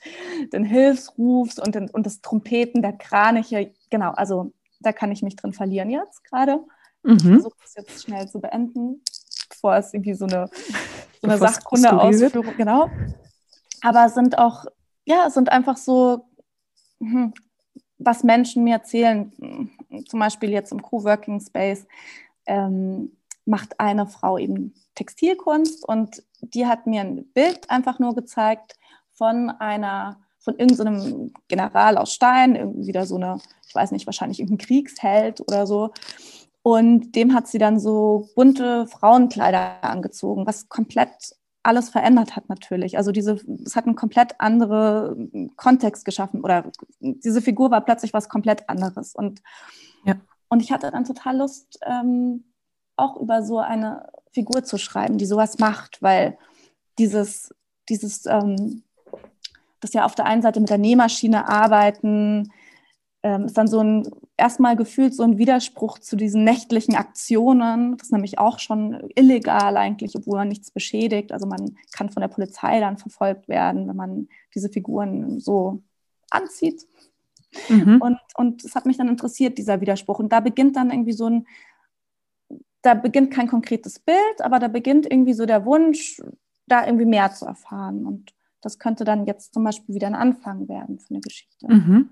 [0.51, 3.71] den Hilfsruf und, den, und das Trompeten der Kraniche.
[3.89, 6.59] Genau, also da kann ich mich drin verlieren jetzt gerade.
[7.03, 7.15] Mhm.
[7.15, 9.01] Ich versuche es jetzt schnell zu beenden,
[9.49, 10.49] bevor es irgendwie so eine,
[11.21, 12.89] so eine Sachkunde-Ausführung, genau.
[13.81, 14.65] Aber es sind auch,
[15.05, 16.25] ja, es sind einfach so,
[16.99, 17.33] hm,
[17.97, 19.31] was Menschen mir erzählen,
[20.07, 21.85] zum Beispiel jetzt im Coworking Space,
[22.45, 23.11] ähm,
[23.45, 28.75] macht eine Frau eben Textilkunst und die hat mir ein Bild einfach nur gezeigt
[29.11, 34.39] von einer, von irgendeinem General aus Stein, irgendwie wieder so eine, ich weiß nicht, wahrscheinlich
[34.39, 35.91] irgendein Kriegsheld oder so.
[36.61, 42.97] Und dem hat sie dann so bunte Frauenkleider angezogen, was komplett alles verändert hat natürlich.
[42.97, 48.29] Also diese, es hat einen komplett anderen Kontext geschaffen oder diese Figur war plötzlich was
[48.29, 49.15] komplett anderes.
[49.15, 49.41] Und,
[50.05, 50.15] ja.
[50.49, 52.43] und ich hatte dann total Lust, ähm,
[52.95, 56.37] auch über so eine Figur zu schreiben, die sowas macht, weil
[56.97, 57.53] dieses,
[57.89, 58.83] dieses, ähm,
[59.79, 62.51] das ja auf der einen Seite mit der Nähmaschine arbeiten,
[63.23, 67.97] ähm, ist dann so ein erstmal gefühlt so ein Widerspruch zu diesen nächtlichen Aktionen.
[67.97, 71.31] Das ist nämlich auch schon illegal eigentlich, obwohl man nichts beschädigt.
[71.31, 75.81] Also man kann von der Polizei dann verfolgt werden, wenn man diese Figuren so
[76.29, 76.85] anzieht.
[77.69, 78.01] Mhm.
[78.01, 80.19] Und, und es hat mich dann interessiert, dieser Widerspruch.
[80.19, 81.47] Und da beginnt dann irgendwie so ein,
[82.83, 86.21] da beginnt kein konkretes Bild, aber da beginnt irgendwie so der Wunsch,
[86.67, 88.05] da irgendwie mehr zu erfahren.
[88.05, 91.67] Und das könnte dann jetzt zum Beispiel wieder ein Anfang werden für eine Geschichte.
[91.67, 92.09] Mhm.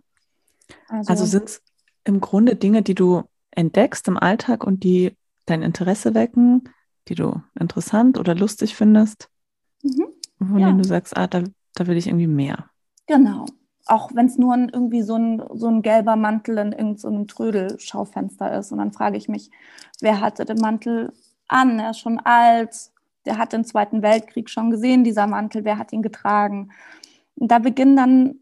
[0.88, 1.62] Also, also sind es
[2.06, 6.70] im Grunde Dinge, die du entdeckst im Alltag und die dein Interesse wecken,
[7.10, 9.30] die du interessant oder lustig findest,
[9.84, 10.08] mhm.
[10.38, 10.68] von ja.
[10.68, 11.44] denen du sagst, ah, da,
[11.76, 12.70] da will ich irgendwie mehr.
[13.08, 13.46] Genau.
[13.88, 17.26] Auch wenn es nur ein, irgendwie so ein, so ein gelber Mantel in irgendeinem so
[17.26, 18.72] Trödelschaufenster ist.
[18.72, 19.50] Und dann frage ich mich,
[20.02, 21.14] wer hatte den Mantel
[21.48, 21.80] an?
[21.80, 22.92] Er ist schon alt,
[23.26, 26.72] der hat den Zweiten Weltkrieg schon gesehen, dieser Mantel, wer hat ihn getragen?
[27.36, 28.36] Und da beginnen dann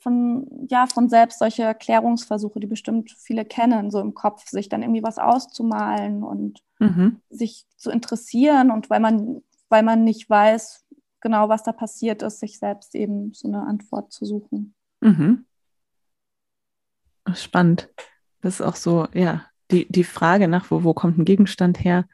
[0.00, 4.82] von, ja, von selbst solche Erklärungsversuche, die bestimmt viele kennen, so im Kopf, sich dann
[4.82, 7.20] irgendwie was auszumalen und mhm.
[7.30, 10.86] sich zu interessieren und weil man, weil man nicht weiß,
[11.20, 14.74] genau was da passiert ist, sich selbst eben so eine Antwort zu suchen.
[15.00, 15.44] Mhm.
[17.34, 17.88] Spannend.
[18.40, 22.06] Das ist auch so, ja, die, die Frage nach, wo, wo kommt ein Gegenstand her,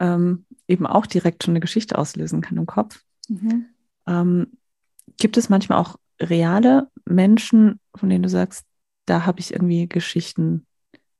[0.00, 3.02] ähm, eben auch direkt schon eine Geschichte auslösen kann im Kopf.
[3.28, 3.66] Mhm.
[4.06, 4.58] Ähm,
[5.16, 8.66] gibt es manchmal auch reale Menschen, von denen du sagst,
[9.06, 10.66] da habe ich irgendwie Geschichten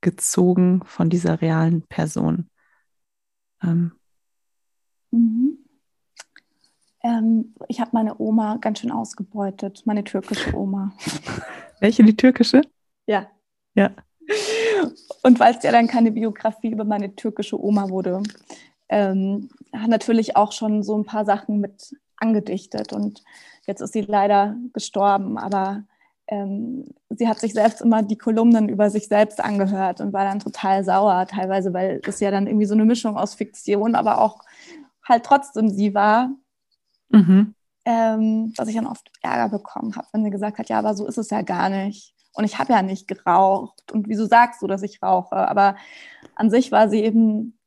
[0.00, 2.50] gezogen von dieser realen Person?
[3.62, 3.92] Ähm.
[5.10, 5.57] Mhm.
[7.08, 10.92] Ähm, ich habe meine Oma ganz schön ausgebeutet, meine türkische Oma.
[11.80, 12.62] Welche, die türkische?
[13.06, 13.28] Ja.
[13.74, 13.90] Ja.
[15.22, 18.22] Und weil es ja dann keine Biografie über meine türkische Oma wurde,
[18.88, 22.92] ähm, hat natürlich auch schon so ein paar Sachen mit angedichtet.
[22.92, 23.22] Und
[23.68, 25.84] Jetzt ist sie leider gestorben, aber
[26.26, 30.40] ähm, sie hat sich selbst immer die Kolumnen über sich selbst angehört und war dann
[30.40, 34.40] total sauer, teilweise, weil das ja dann irgendwie so eine Mischung aus Fiktion, aber auch
[35.06, 36.30] halt trotzdem sie war.
[37.10, 37.54] Mhm.
[37.84, 41.06] Ähm, dass ich dann oft Ärger bekommen habe, wenn sie gesagt hat, ja, aber so
[41.06, 42.14] ist es ja gar nicht.
[42.34, 43.90] Und ich habe ja nicht geraucht.
[43.92, 45.36] Und wieso sagst du, dass ich rauche?
[45.36, 45.76] Aber
[46.34, 47.58] an sich war sie eben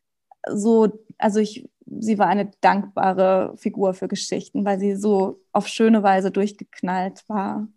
[0.47, 1.67] so, also ich
[1.99, 7.67] sie war eine dankbare Figur für Geschichten, weil sie so auf schöne Weise durchgeknallt war.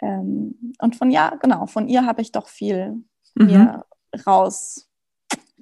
[0.00, 3.46] Ähm, und von ja, genau, von ihr habe ich doch viel mhm.
[3.46, 3.84] mir
[4.26, 4.88] raus,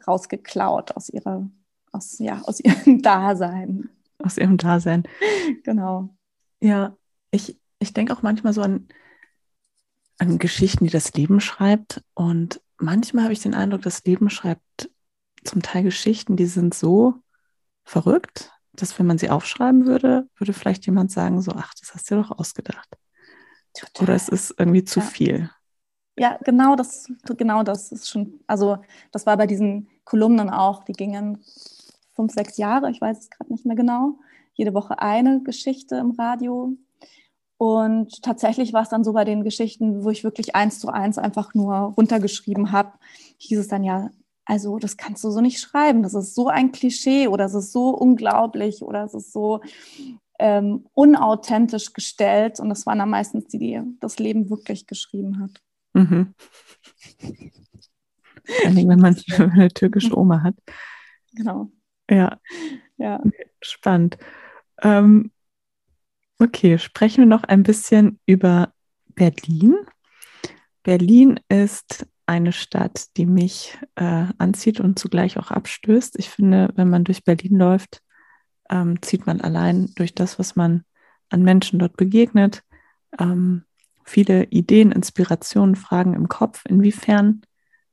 [0.07, 1.49] rausgeklaut aus ihrer,
[1.93, 3.89] aus, ja, aus ihrem Dasein.
[4.23, 5.05] Aus ihrem Dasein.
[5.65, 6.15] Genau.
[6.61, 6.97] Ja,
[7.31, 8.89] ich, ich denke auch manchmal so an,
[10.19, 12.03] an Geschichten, die das Leben schreibt.
[12.15, 14.91] Und manchmal habe ich den Eindruck, das Leben schreibt
[15.45, 17.15] zum Teil Geschichten, die sind so
[17.85, 22.11] verrückt, dass wenn man sie aufschreiben würde, würde vielleicht jemand sagen, so, ach, das hast
[22.11, 22.89] du dir doch ausgedacht.
[23.75, 24.05] Total.
[24.05, 25.07] Oder es ist irgendwie zu ja.
[25.07, 25.51] viel.
[26.19, 28.79] Ja, genau das, genau das ist schon, also
[29.13, 31.45] das war bei diesen Kolumnen auch, die gingen
[32.17, 34.19] fünf, sechs Jahre, ich weiß es gerade nicht mehr genau,
[34.55, 36.77] jede Woche eine Geschichte im Radio.
[37.59, 41.17] Und tatsächlich war es dann so bei den Geschichten, wo ich wirklich eins zu eins
[41.19, 42.93] einfach nur runtergeschrieben habe,
[43.39, 44.11] hieß es dann ja,
[44.45, 46.03] also das kannst du so nicht schreiben.
[46.03, 49.61] Das ist so ein Klischee oder es ist so unglaublich oder es ist so
[50.39, 52.61] ähm, unauthentisch gestellt.
[52.61, 55.51] Und das waren dann meistens die, die das Leben wirklich geschrieben hat.
[55.95, 56.35] Mhm.
[58.45, 60.55] Vor allem, wenn man eine türkische Oma hat.
[61.35, 61.71] Genau.
[62.09, 62.39] Ja.
[62.97, 63.23] Ja.
[63.61, 64.17] Spannend.
[64.83, 65.31] Ähm,
[66.39, 68.73] okay, sprechen wir noch ein bisschen über
[69.15, 69.77] Berlin.
[70.83, 76.19] Berlin ist eine Stadt, die mich äh, anzieht und zugleich auch abstößt.
[76.19, 78.03] Ich finde, wenn man durch Berlin läuft,
[78.71, 80.85] ähm, zieht man allein durch das, was man
[81.29, 82.63] an Menschen dort begegnet,
[83.19, 83.65] ähm,
[84.05, 86.65] viele Ideen, Inspirationen, Fragen im Kopf.
[86.69, 87.43] Inwiefern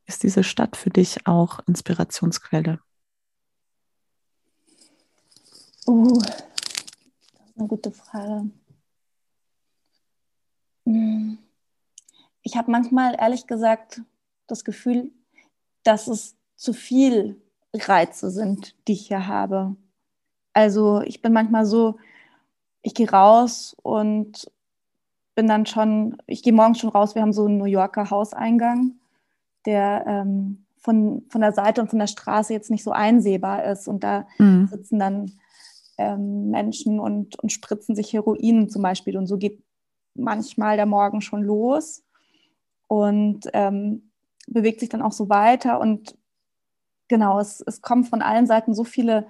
[0.05, 2.79] ist diese Stadt für dich auch Inspirationsquelle?
[5.85, 8.49] Uh, das ist eine gute Frage.
[10.85, 11.37] Hm.
[12.41, 14.01] Ich habe manchmal ehrlich gesagt
[14.47, 15.11] das Gefühl,
[15.83, 17.41] dass es zu viel
[17.73, 19.75] Reize sind, die ich hier habe.
[20.53, 21.97] Also ich bin manchmal so,
[22.81, 24.51] ich gehe raus und
[25.35, 28.99] bin dann schon, ich gehe morgens schon raus, wir haben so einen New Yorker Hauseingang,
[29.65, 33.87] der ähm, von, von der Seite und von der Straße jetzt nicht so einsehbar ist.
[33.87, 34.67] Und da mhm.
[34.67, 35.39] sitzen dann
[35.97, 39.17] ähm, Menschen und, und spritzen sich Heroin zum Beispiel.
[39.17, 39.63] Und so geht
[40.15, 42.03] manchmal der Morgen schon los
[42.87, 44.11] und ähm,
[44.47, 45.79] bewegt sich dann auch so weiter.
[45.79, 46.17] Und
[47.07, 49.27] genau, es, es kommen von allen Seiten so viele,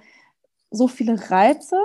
[0.72, 1.78] so viele Reize,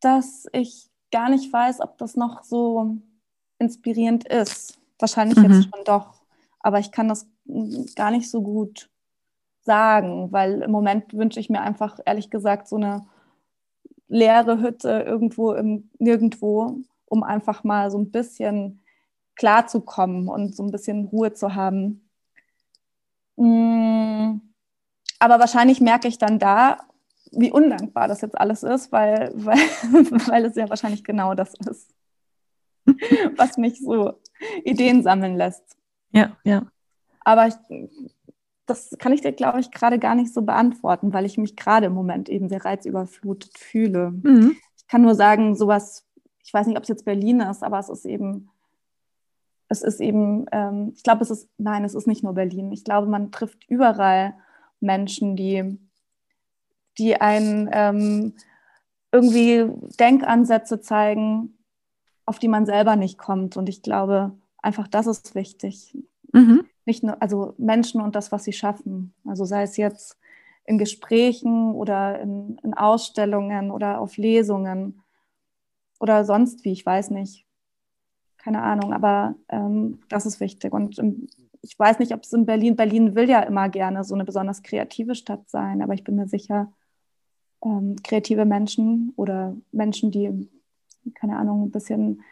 [0.00, 2.96] dass ich gar nicht weiß, ob das noch so
[3.58, 4.78] inspirierend ist.
[4.98, 5.44] Wahrscheinlich mhm.
[5.44, 6.22] jetzt schon doch,
[6.60, 7.26] aber ich kann das
[7.96, 8.90] gar nicht so gut
[9.62, 13.06] sagen, weil im Moment wünsche ich mir einfach, ehrlich gesagt, so eine
[14.10, 18.82] leere Hütte irgendwo im Nirgendwo, um einfach mal so ein bisschen
[19.36, 22.10] klarzukommen und so ein bisschen Ruhe zu haben.
[23.36, 24.40] Mm,
[25.18, 26.78] aber wahrscheinlich merke ich dann da,
[27.30, 29.58] wie undankbar das jetzt alles ist, weil, weil,
[30.26, 31.94] weil es ja wahrscheinlich genau das ist,
[33.36, 34.20] was mich so
[34.64, 35.76] Ideen sammeln lässt.
[36.12, 36.66] Ja, ja.
[37.20, 37.54] Aber ich,
[38.70, 41.86] das kann ich dir, glaube ich, gerade gar nicht so beantworten, weil ich mich gerade
[41.86, 44.12] im Moment eben sehr reizüberflutet fühle.
[44.22, 44.56] Mhm.
[44.76, 46.06] Ich kann nur sagen, sowas,
[46.42, 48.48] ich weiß nicht, ob es jetzt Berlin ist, aber es ist eben,
[49.68, 52.72] es ist eben, ähm, ich glaube, es ist, nein, es ist nicht nur Berlin.
[52.72, 54.34] Ich glaube, man trifft überall
[54.80, 55.78] Menschen, die
[56.98, 58.34] die einen ähm,
[59.12, 59.66] irgendwie
[59.98, 61.58] Denkansätze zeigen,
[62.26, 63.56] auf die man selber nicht kommt.
[63.56, 65.96] Und ich glaube, einfach das ist wichtig.
[66.32, 66.64] Mhm.
[66.84, 69.14] Nicht nur, also Menschen und das, was sie schaffen.
[69.24, 70.18] Also sei es jetzt
[70.64, 75.02] in Gesprächen oder in, in Ausstellungen oder auf Lesungen
[75.98, 77.46] oder sonst wie, ich weiß nicht.
[78.38, 80.72] Keine Ahnung, aber ähm, das ist wichtig.
[80.72, 81.26] Und im,
[81.62, 84.62] ich weiß nicht, ob es in Berlin, Berlin will ja immer gerne so eine besonders
[84.62, 86.72] kreative Stadt sein, aber ich bin mir sicher,
[87.62, 90.48] ähm, kreative Menschen oder Menschen, die,
[91.14, 92.22] keine Ahnung, ein bisschen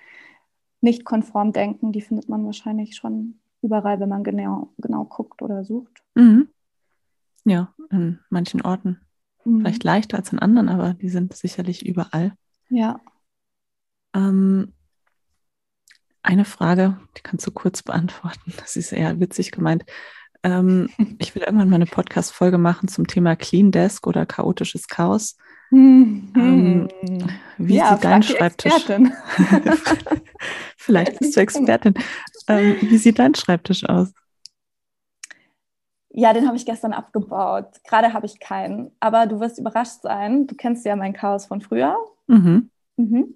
[0.80, 5.64] nicht konform denken, die findet man wahrscheinlich schon überall, wenn man genau, genau guckt oder
[5.64, 6.02] sucht.
[6.14, 6.48] Mhm.
[7.44, 9.00] Ja, in manchen Orten.
[9.44, 9.60] Mhm.
[9.60, 12.34] Vielleicht leichter als in anderen, aber die sind sicherlich überall.
[12.68, 13.00] Ja.
[14.14, 14.72] Ähm,
[16.22, 18.52] eine Frage, die kannst du kurz beantworten.
[18.58, 19.84] Das ist eher witzig gemeint.
[20.42, 25.36] Ähm, ich will irgendwann mal eine Podcast-Folge machen zum Thema Clean Desk oder chaotisches Chaos.
[25.70, 26.32] Mhm.
[26.34, 26.88] Ähm,
[27.58, 28.72] wie ja, sieht dein Schreibtisch?
[30.76, 31.94] Vielleicht bist du Expertin.
[32.48, 34.12] Ähm, wie sieht dein Schreibtisch aus?
[36.10, 37.68] Ja, den habe ich gestern abgebaut.
[37.84, 38.90] Gerade habe ich keinen.
[38.98, 40.46] Aber du wirst überrascht sein.
[40.46, 41.96] Du kennst ja mein Chaos von früher.
[42.26, 42.70] Mhm.
[42.96, 43.34] Mhm.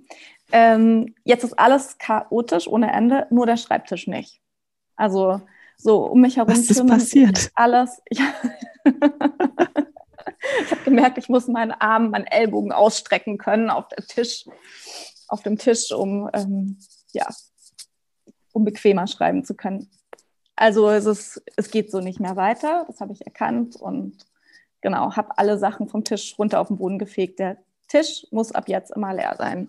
[0.50, 4.40] Ähm, jetzt ist alles chaotisch ohne Ende, nur der Schreibtisch nicht.
[4.96, 5.40] Also
[5.76, 6.52] so um mich herum.
[6.52, 7.50] Was ist passiert?
[7.54, 8.02] Alles.
[8.10, 8.24] Ja.
[10.64, 14.44] ich habe gemerkt, ich muss meinen Arm, meinen Ellbogen ausstrecken können auf, Tisch,
[15.28, 16.78] auf dem Tisch, um, ähm,
[17.12, 17.28] ja,
[18.52, 19.90] um bequemer schreiben zu können.
[20.56, 24.18] Also es, ist, es geht so nicht mehr weiter, das habe ich erkannt und
[24.80, 27.38] genau, habe alle Sachen vom Tisch runter auf den Boden gefegt.
[27.38, 27.56] Der
[27.88, 29.68] Tisch muss ab jetzt immer leer sein.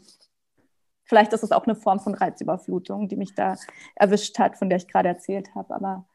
[1.05, 3.55] Vielleicht ist es auch eine Form von Reizüberflutung, die mich da
[3.95, 5.73] erwischt hat, von der ich gerade erzählt habe.
[5.73, 6.05] Aber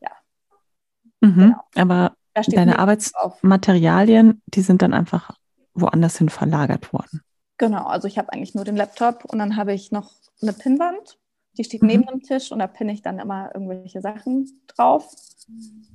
[0.00, 0.10] ja.
[1.20, 1.60] Mhm, genau.
[1.74, 5.38] Aber deine Arbeitsmaterialien, die sind dann einfach
[5.74, 7.20] woanders hin verlagert worden.
[7.58, 10.12] Genau, also ich habe eigentlich nur den Laptop und dann habe ich noch
[10.42, 11.18] eine Pinnwand,
[11.56, 11.88] die steht mhm.
[11.88, 15.14] neben dem Tisch und da pinne ich dann immer irgendwelche Sachen drauf.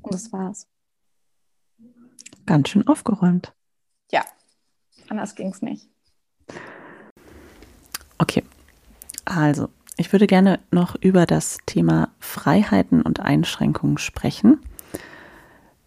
[0.01, 0.67] Und das war's.
[2.45, 3.53] Ganz schön aufgeräumt.
[4.11, 4.23] Ja,
[5.09, 5.87] anders ging es nicht.
[8.17, 8.43] Okay,
[9.25, 14.59] also ich würde gerne noch über das Thema Freiheiten und Einschränkungen sprechen.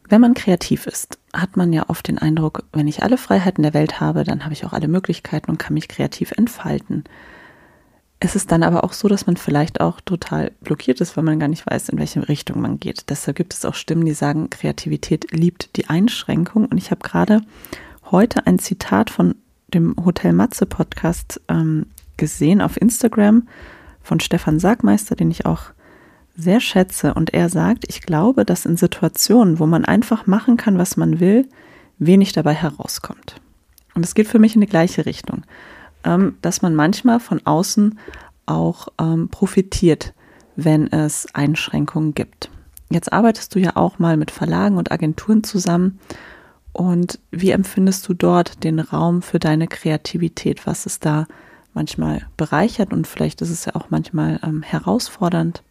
[0.09, 3.75] Wenn man kreativ ist, hat man ja oft den Eindruck, wenn ich alle Freiheiten der
[3.75, 7.05] Welt habe, dann habe ich auch alle Möglichkeiten und kann mich kreativ entfalten.
[8.25, 11.41] Es ist dann aber auch so, dass man vielleicht auch total blockiert ist, weil man
[11.41, 13.11] gar nicht weiß, in welche Richtung man geht.
[13.11, 16.67] Deshalb gibt es auch Stimmen, die sagen, Kreativität liebt die Einschränkung.
[16.67, 17.41] Und ich habe gerade
[18.13, 19.35] heute ein Zitat von
[19.75, 23.49] dem Hotel Matze Podcast ähm, gesehen auf Instagram
[24.05, 25.73] von Stefan Sagmeister, den ich auch
[26.37, 27.15] sehr schätze.
[27.15, 31.19] Und er sagt, ich glaube, dass in Situationen, wo man einfach machen kann, was man
[31.19, 31.49] will,
[31.99, 33.41] wenig dabei herauskommt.
[33.97, 35.43] Und es geht für mich in die gleiche Richtung,
[36.03, 37.99] dass man manchmal von außen
[38.47, 40.15] auch ähm, profitiert,
[40.57, 42.51] wenn es Einschränkungen gibt.
[42.91, 45.99] Jetzt arbeitest du ja auch mal mit Verlagen und Agenturen zusammen.
[46.73, 50.67] Und wie empfindest du dort den Raum für deine Kreativität?
[50.67, 51.27] Was ist da
[51.75, 55.63] manchmal bereichert und vielleicht ist es ja auch manchmal ähm, herausfordernd?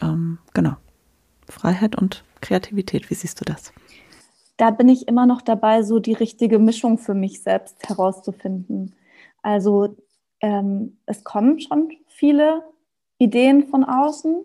[0.00, 0.76] Ähm, genau.
[1.48, 3.72] Freiheit und Kreativität, wie siehst du das?
[4.56, 8.94] Da bin ich immer noch dabei, so die richtige Mischung für mich selbst herauszufinden.
[9.44, 9.94] Also
[10.40, 12.64] ähm, es kommen schon viele
[13.18, 14.42] Ideen von außen.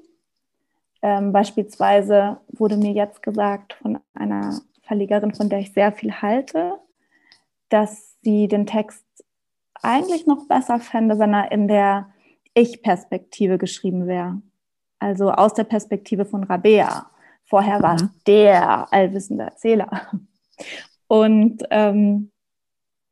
[1.02, 6.78] Ähm, beispielsweise wurde mir jetzt gesagt von einer Verlegerin, von der ich sehr viel halte,
[7.70, 9.06] dass sie den Text
[9.82, 12.14] eigentlich noch besser fände, wenn er in der
[12.54, 14.41] Ich-Perspektive geschrieben wäre.
[15.00, 17.10] Also aus der Perspektive von Rabea.
[17.45, 18.12] Vorher war es mhm.
[18.28, 20.12] der allwissende Erzähler.
[21.08, 22.32] Und ähm,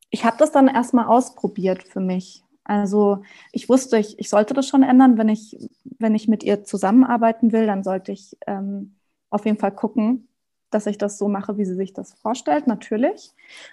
[0.10, 2.44] ich habe das dann erstmal ausprobiert für mich.
[2.64, 6.64] Also ich wusste, ich, ich sollte das schon ändern, wenn ich, wenn ich mit ihr
[6.64, 8.96] zusammenarbeiten will, dann sollte ich ähm,
[9.30, 10.28] auf jeden Fall gucken,
[10.70, 13.32] dass ich das so mache, wie sie sich das vorstellt, natürlich.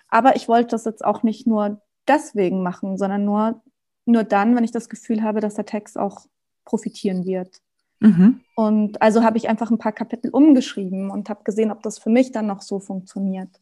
[0.09, 3.63] Aber ich wollte das jetzt auch nicht nur deswegen machen, sondern nur,
[4.07, 6.27] nur dann, wenn ich das Gefühl habe, dass der Text auch
[6.65, 7.61] profitieren wird.
[8.01, 8.41] Mhm.
[8.55, 12.11] Und also habe ich einfach ein paar Kapitel umgeschrieben und habe gesehen, ob das für
[12.11, 13.61] mich dann noch so funktioniert.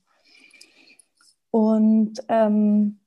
[1.52, 2.98] Und ähm,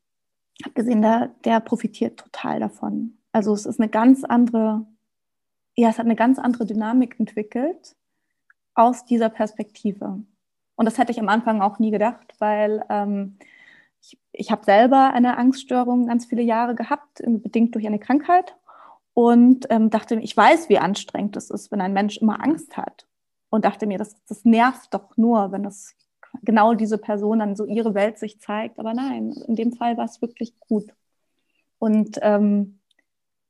[0.63, 3.17] habe gesehen, der, der profitiert total davon.
[3.31, 4.85] Also es ist eine ganz andere,
[5.75, 7.97] ja, es hat eine ganz andere Dynamik entwickelt
[8.75, 10.23] aus dieser Perspektive.
[10.75, 13.37] Und das hätte ich am Anfang auch nie gedacht, weil ähm,
[14.01, 18.55] ich, ich habe selber eine Angststörung ganz viele Jahre gehabt, bedingt durch eine Krankheit.
[19.13, 23.07] Und ähm, dachte, ich weiß, wie anstrengend es ist, wenn ein Mensch immer Angst hat.
[23.49, 25.95] Und dachte mir, das, das nervt doch nur, wenn das
[26.41, 28.79] genau diese Person dann so ihre Welt sich zeigt.
[28.79, 30.93] Aber nein, in dem Fall war es wirklich gut.
[31.79, 32.79] Und ähm,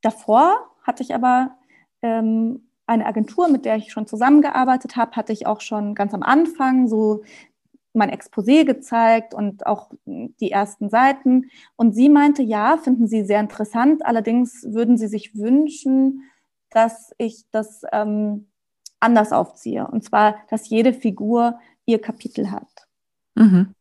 [0.02, 1.58] davor hatte ich aber
[2.02, 6.24] ähm, eine Agentur, mit der ich schon zusammengearbeitet habe, hatte ich auch schon ganz am
[6.24, 7.24] Anfang so
[7.94, 11.50] mein Exposé gezeigt und auch die ersten Seiten.
[11.78, 14.06] Und sie meinte, ja, finden sie sehr interessant.
[14.06, 16.24] Allerdings würden sie sich wünschen,
[16.70, 18.48] dass ich das ähm,
[19.00, 19.88] anders aufziehe.
[19.88, 22.68] Und zwar, dass jede Figur ihr Kapitel hat
[23.36, 23.74] mhm.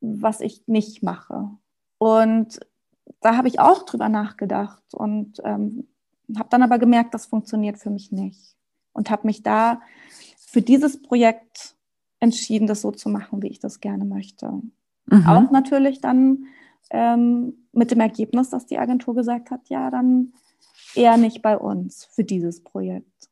[0.00, 1.50] was ich nicht mache.
[1.98, 2.60] Und
[3.20, 5.88] da habe ich auch drüber nachgedacht und ähm,
[6.36, 8.56] habe dann aber gemerkt, das funktioniert für mich nicht.
[8.92, 9.80] Und habe mich da
[10.38, 11.74] für dieses Projekt
[12.20, 14.50] entschieden, das so zu machen, wie ich das gerne möchte.
[15.06, 15.26] Mhm.
[15.26, 16.46] Auch natürlich dann
[16.90, 20.32] ähm, mit dem Ergebnis, dass die Agentur gesagt hat, ja, dann
[20.94, 23.30] eher nicht bei uns für dieses Projekt.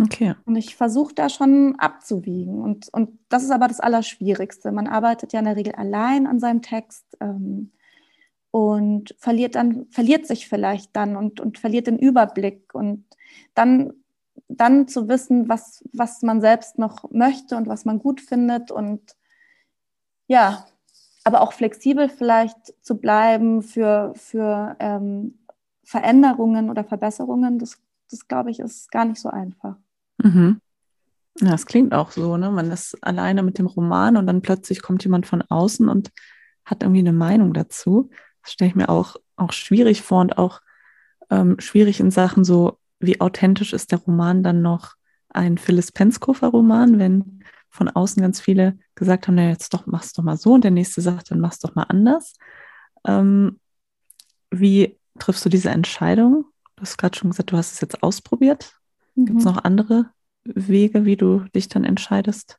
[0.00, 0.34] Okay.
[0.44, 2.60] Und ich versuche da schon abzuwiegen.
[2.60, 4.72] Und, und das ist aber das Allerschwierigste.
[4.72, 7.70] Man arbeitet ja in der Regel allein an seinem Text ähm,
[8.50, 12.74] und verliert dann, verliert sich vielleicht dann und, und verliert den Überblick.
[12.74, 13.04] Und
[13.54, 13.92] dann,
[14.48, 18.72] dann zu wissen, was, was man selbst noch möchte und was man gut findet.
[18.72, 19.14] Und
[20.26, 20.66] ja,
[21.22, 25.38] aber auch flexibel vielleicht zu bleiben für, für ähm,
[25.84, 27.80] Veränderungen oder Verbesserungen, das,
[28.10, 29.76] das glaube ich, ist gar nicht so einfach.
[30.18, 30.60] Mhm.
[31.40, 32.50] Ja, das klingt auch so, ne?
[32.50, 36.10] Man ist alleine mit dem Roman und dann plötzlich kommt jemand von außen und
[36.64, 38.10] hat irgendwie eine Meinung dazu.
[38.42, 40.60] Das stelle ich mir auch, auch schwierig vor und auch
[41.30, 44.94] ähm, schwierig in Sachen so, wie authentisch ist der Roman dann noch
[45.28, 50.12] ein Phyllis Penskofer Roman, wenn von außen ganz viele gesagt haben, na jetzt doch, mach's
[50.12, 52.34] doch mal so und der nächste sagt, dann mach's doch mal anders.
[53.04, 53.58] Ähm,
[54.50, 56.44] wie triffst du diese Entscheidung?
[56.76, 58.74] Du hast gerade schon gesagt, du hast es jetzt ausprobiert.
[59.14, 59.26] Mhm.
[59.26, 60.10] Gibt es noch andere
[60.44, 62.58] Wege, wie du dich dann entscheidest?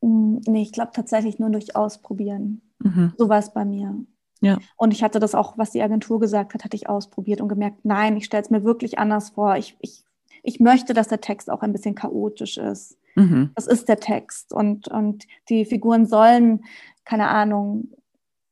[0.00, 2.62] Mm, nee, ich glaube tatsächlich nur durch Ausprobieren.
[2.78, 3.12] Mhm.
[3.16, 3.94] So war es bei mir.
[4.40, 4.58] Ja.
[4.76, 7.84] Und ich hatte das auch, was die Agentur gesagt hat, hatte ich ausprobiert und gemerkt,
[7.84, 9.56] nein, ich stelle es mir wirklich anders vor.
[9.56, 10.04] Ich, ich,
[10.42, 12.98] ich möchte, dass der Text auch ein bisschen chaotisch ist.
[13.14, 13.50] Mhm.
[13.54, 14.52] Das ist der Text.
[14.52, 16.64] Und, und die Figuren sollen,
[17.04, 17.88] keine Ahnung,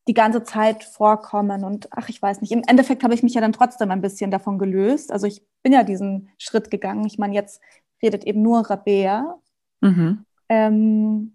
[0.06, 1.64] die ganze Zeit vorkommen.
[1.64, 4.30] Und ach, ich weiß nicht, im Endeffekt habe ich mich ja dann trotzdem ein bisschen
[4.30, 5.10] davon gelöst.
[5.10, 7.06] Also ich bin ja diesen Schritt gegangen.
[7.06, 7.60] Ich meine, jetzt
[8.02, 9.38] redet eben nur Rabea.
[9.80, 10.24] Mhm.
[10.48, 11.34] Ähm,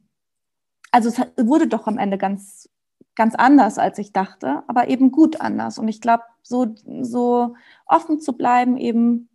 [0.91, 2.69] also es wurde doch am Ende ganz,
[3.15, 5.79] ganz anders, als ich dachte, aber eben gut anders.
[5.79, 7.55] Und ich glaube, so, so
[7.85, 9.29] offen zu bleiben, eben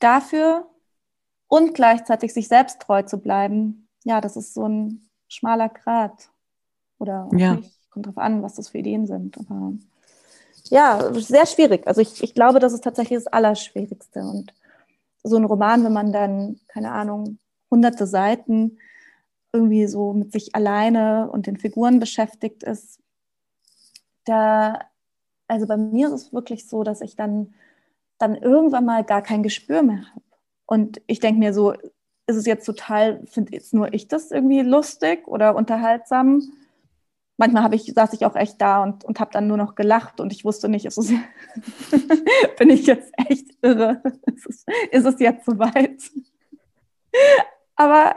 [0.00, 0.66] dafür
[1.48, 6.30] und gleichzeitig sich selbst treu zu bleiben, ja, das ist so ein schmaler Grat.
[6.98, 7.54] Oder ja.
[7.54, 9.38] nicht kommt drauf an, was das für Ideen sind.
[9.38, 9.72] Aber
[10.64, 11.86] ja, sehr schwierig.
[11.86, 14.20] Also ich, ich glaube, das ist tatsächlich das Allerschwierigste.
[14.20, 14.52] Und
[15.22, 17.38] so ein Roman, wenn man dann, keine Ahnung,
[17.70, 18.78] hunderte Seiten
[19.50, 23.00] irgendwie so mit sich alleine und den Figuren beschäftigt ist,
[24.26, 24.80] da,
[25.48, 27.54] also bei mir ist es wirklich so, dass ich dann,
[28.18, 30.24] dann irgendwann mal gar kein Gespür mehr habe.
[30.66, 34.60] Und ich denke mir so, ist es jetzt total, finde jetzt nur ich das irgendwie
[34.60, 36.42] lustig oder unterhaltsam?
[37.38, 40.20] Manchmal habe ich, saß ich auch echt da und, und habe dann nur noch gelacht
[40.20, 41.10] und ich wusste nicht, ist es,
[42.58, 44.02] bin ich jetzt echt irre?
[44.34, 46.00] Ist es, ist es jetzt soweit?
[47.76, 48.14] aber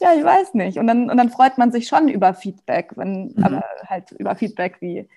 [0.00, 0.78] ja, ich weiß nicht.
[0.78, 3.44] Und dann, und dann freut man sich schon über Feedback, wenn, mhm.
[3.44, 5.08] aber halt über Feedback wie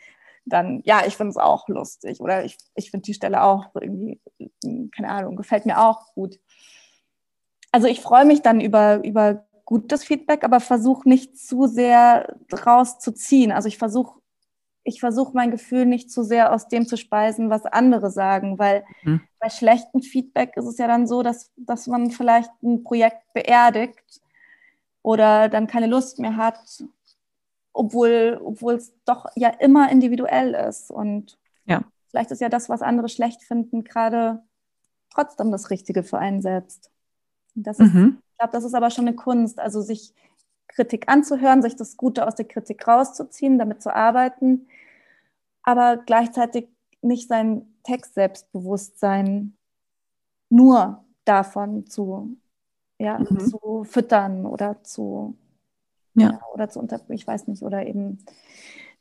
[0.46, 4.20] dann, ja, ich finde es auch lustig oder ich, ich finde die Stelle auch irgendwie,
[4.96, 6.40] keine Ahnung, gefällt mir auch gut.
[7.72, 13.54] Also ich freue mich dann über, über gutes Feedback, aber versuche nicht zu sehr rauszuziehen.
[13.54, 14.20] Also ich versuche
[14.84, 18.84] ich versuche mein Gefühl nicht zu sehr aus dem zu speisen, was andere sagen, weil
[19.04, 19.22] mhm.
[19.40, 24.22] bei schlechtem Feedback ist es ja dann so, dass, dass man vielleicht ein Projekt beerdigt
[25.04, 26.84] oder dann keine Lust mehr hat
[27.74, 28.42] obwohl,
[28.76, 30.92] es doch ja immer individuell ist.
[30.92, 31.84] Und ja.
[32.10, 34.44] vielleicht ist ja das, was andere schlecht finden, gerade
[35.14, 36.92] trotzdem das Richtige für einen selbst.
[37.56, 38.18] Das ist, mhm.
[38.31, 40.14] Ich glaube, das ist aber schon eine Kunst, also sich
[40.68, 44.68] Kritik anzuhören, sich das Gute aus der Kritik rauszuziehen, damit zu arbeiten,
[45.64, 46.70] aber gleichzeitig
[47.02, 49.56] nicht sein Textselbstbewusstsein
[50.50, 52.38] nur davon zu,
[52.98, 53.40] ja, mhm.
[53.40, 55.38] zu füttern oder zu
[56.14, 56.42] ja.
[56.54, 58.18] Oder zu unter, ich weiß nicht, oder eben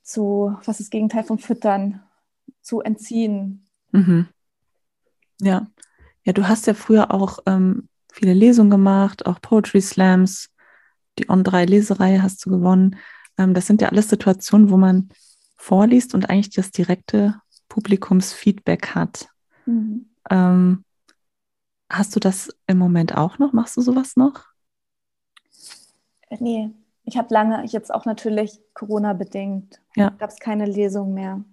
[0.03, 2.03] zu, was ist das Gegenteil vom Füttern,
[2.63, 3.67] zu entziehen.
[3.91, 4.29] Mhm.
[5.41, 5.67] Ja.
[6.23, 10.51] Ja, du hast ja früher auch ähm, viele Lesungen gemacht, auch Poetry Slams,
[11.19, 12.97] die On3-Leserei hast du gewonnen.
[13.39, 15.11] Ähm, das sind ja alles Situationen, wo man
[15.57, 19.29] vorliest und eigentlich das direkte Publikumsfeedback hat.
[19.67, 20.07] Mhm.
[20.31, 20.85] Ähm,
[21.89, 23.53] hast du das im Moment auch noch?
[23.53, 24.45] Machst du sowas noch?
[26.39, 26.71] Nee,
[27.05, 30.11] ich habe lange, jetzt auch natürlich Corona-bedingt, ja.
[30.11, 31.45] gab es keine Lesung mehr.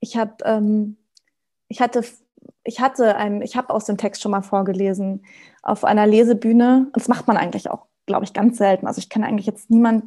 [0.00, 0.96] Ich habe, ähm,
[1.68, 2.04] ich hatte,
[2.66, 5.24] ich hatte ein, ich habe aus dem Text schon mal vorgelesen
[5.62, 6.86] auf einer Lesebühne.
[6.86, 8.86] Und das macht man eigentlich auch, glaube ich, ganz selten.
[8.86, 10.04] Also ich kenne eigentlich jetzt niemand,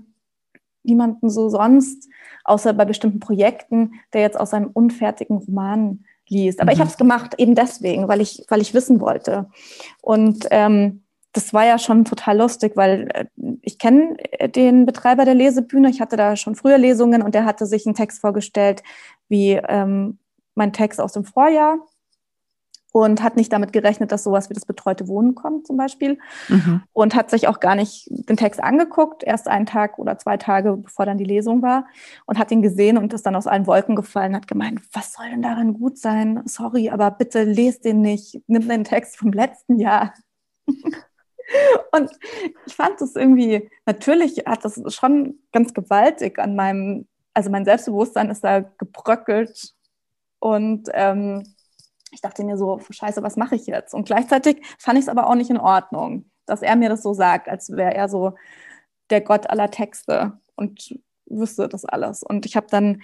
[0.84, 2.10] niemanden so sonst,
[2.44, 6.60] außer bei bestimmten Projekten, der jetzt aus einem unfertigen Roman liest.
[6.60, 6.74] Aber mhm.
[6.74, 9.50] ich habe es gemacht eben deswegen, weil ich, weil ich wissen wollte.
[10.02, 13.26] Und ähm, das war ja schon total lustig, weil äh,
[13.62, 15.90] ich kenne äh, den Betreiber der Lesebühne.
[15.90, 18.84] Ich hatte da schon früher Lesungen und der hatte sich einen Text vorgestellt
[19.30, 20.18] wie ähm,
[20.56, 21.78] mein Text aus dem Vorjahr
[22.92, 26.18] und hat nicht damit gerechnet, dass sowas wie das betreute Wohnen kommt zum Beispiel
[26.48, 26.82] mhm.
[26.92, 30.78] und hat sich auch gar nicht den Text angeguckt, erst einen Tag oder zwei Tage,
[30.78, 31.86] bevor dann die Lesung war
[32.26, 35.30] und hat ihn gesehen und ist dann aus allen Wolken gefallen, hat gemeint, was soll
[35.30, 36.42] denn daran gut sein?
[36.46, 40.14] Sorry, aber bitte lest den nicht, nimm den Text vom letzten Jahr.
[41.92, 42.12] Und
[42.66, 48.30] ich fand das irgendwie, natürlich hat das schon ganz gewaltig an meinem, also mein Selbstbewusstsein
[48.30, 49.74] ist da gebröckelt.
[50.40, 51.44] Und ähm,
[52.12, 53.94] ich dachte mir so, scheiße, was mache ich jetzt?
[53.94, 57.14] Und gleichzeitig fand ich es aber auch nicht in Ordnung, dass er mir das so
[57.14, 58.34] sagt, als wäre er so
[59.10, 62.24] der Gott aller Texte und wüsste das alles.
[62.24, 63.02] Und ich habe dann,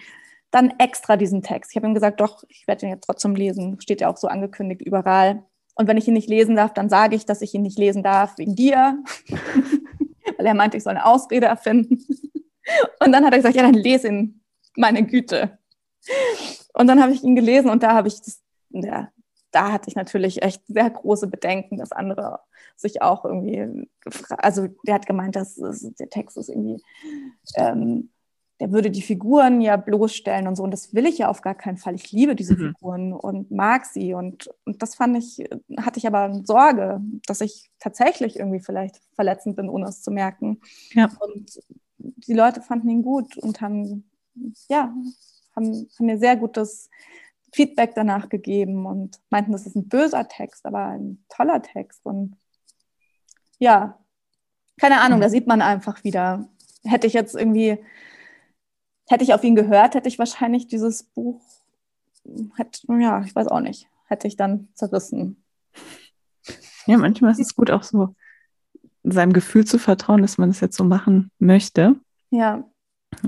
[0.52, 3.80] dann extra diesen Text, ich habe ihm gesagt, doch, ich werde ihn jetzt trotzdem lesen,
[3.82, 5.44] steht ja auch so angekündigt überall.
[5.76, 8.02] Und wenn ich ihn nicht lesen darf, dann sage ich, dass ich ihn nicht lesen
[8.02, 9.04] darf wegen dir,
[10.38, 12.04] weil er meinte, ich soll eine Ausrede erfinden.
[13.00, 14.42] Und dann hat er gesagt, ja, dann lese ihn,
[14.76, 15.60] meine Güte.
[16.74, 18.42] Und dann habe ich ihn gelesen und da habe ich das,
[18.84, 19.10] ja,
[19.52, 22.40] da hatte ich natürlich echt sehr große Bedenken, dass andere
[22.76, 23.88] sich auch irgendwie,
[24.30, 26.84] also der hat gemeint, dass, der Text ist irgendwie
[27.56, 28.10] ähm,
[28.60, 30.64] der würde die Figuren ja bloßstellen und so.
[30.64, 31.96] Und das will ich ja auf gar keinen Fall.
[31.96, 32.68] Ich liebe diese mhm.
[32.70, 34.14] Figuren und mag sie.
[34.14, 35.46] Und, und das fand ich,
[35.78, 40.62] hatte ich aber Sorge, dass ich tatsächlich irgendwie vielleicht verletzend bin, ohne es zu merken.
[40.94, 41.10] Ja.
[41.20, 41.60] Und
[41.98, 44.10] die Leute fanden ihn gut und haben,
[44.70, 44.94] ja,
[45.56, 46.90] haben, haben mir sehr gutes
[47.56, 52.06] Feedback danach gegeben und meinten, das ist ein böser Text, aber ein toller Text.
[52.06, 52.36] Und
[53.60, 53.98] ja,
[54.78, 56.50] keine Ahnung, da sieht man einfach wieder,
[56.84, 57.80] hätte ich jetzt irgendwie
[59.08, 61.42] hätte ich auf ihn gehört, hätte ich wahrscheinlich dieses Buch,
[62.56, 65.44] hätte, ja, ich weiß auch nicht, hätte ich dann zerrissen.
[66.88, 68.16] Ja, manchmal ist es gut, auch so
[69.04, 71.96] seinem Gefühl zu vertrauen, dass man es das jetzt so machen möchte.
[72.32, 72.68] Ja.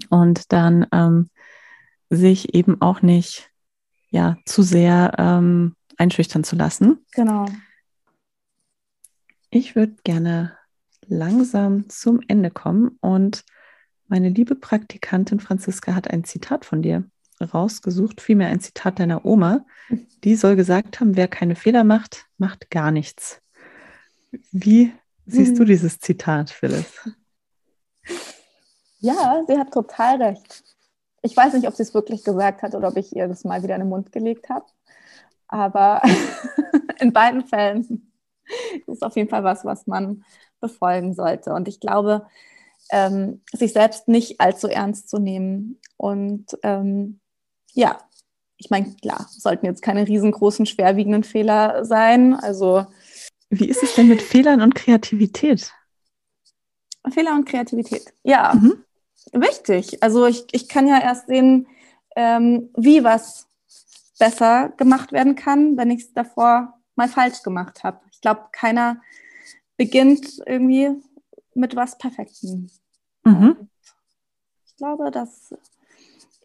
[0.10, 1.30] Und dann ähm,
[2.10, 3.52] sich eben auch nicht
[4.10, 7.06] ja, zu sehr ähm, einschüchtern zu lassen.
[7.12, 7.46] Genau.
[9.50, 10.58] Ich würde gerne
[11.08, 13.44] langsam zum Ende kommen und
[14.08, 17.04] meine liebe Praktikantin Franziska hat ein Zitat von dir
[17.42, 19.66] rausgesucht, vielmehr ein Zitat deiner Oma.
[20.24, 23.42] Die soll gesagt haben, wer keine Fehler macht, macht gar nichts.
[24.52, 24.94] Wie
[25.26, 25.58] siehst hm.
[25.58, 26.86] du dieses Zitat, Phyllis?
[29.00, 30.64] Ja, sie hat total recht.
[31.22, 33.64] Ich weiß nicht, ob sie es wirklich gesagt hat oder ob ich ihr das mal
[33.64, 34.66] wieder in den Mund gelegt habe.
[35.48, 36.02] Aber
[37.00, 38.12] in beiden Fällen
[38.86, 40.24] ist es auf jeden Fall was, was man
[40.60, 41.54] befolgen sollte.
[41.54, 42.28] Und ich glaube,
[42.92, 45.80] ähm, sich selbst nicht allzu ernst zu nehmen.
[45.98, 47.20] Und ähm,
[47.74, 47.98] ja,
[48.58, 52.34] ich meine, klar, sollten jetzt keine riesengroßen, schwerwiegenden Fehler sein.
[52.34, 52.86] Also
[53.50, 55.72] wie ist es denn mit Fehlern und Kreativität?
[57.10, 58.14] Fehler und Kreativität.
[58.24, 58.84] Ja, mhm.
[59.34, 60.04] Wichtig.
[60.04, 61.68] Also ich, ich kann ja erst sehen,
[62.16, 63.48] ähm, wie was
[64.20, 68.00] besser gemacht werden kann, wenn ich es davor mal falsch gemacht habe.
[68.12, 69.02] Ich glaube, keiner
[69.78, 70.90] beginnt irgendwie
[71.54, 72.70] mit was Perfektem.
[73.24, 73.70] Mhm.
[74.66, 75.54] Ich glaube, dass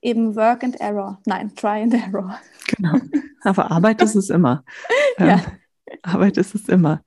[0.02, 2.38] eben Work and Error, nein, Try and Error.
[2.76, 2.98] Genau.
[3.42, 4.64] Aber Arbeit ist es immer.
[5.18, 5.34] ja.
[5.86, 7.02] Ähm, Arbeit ist es immer.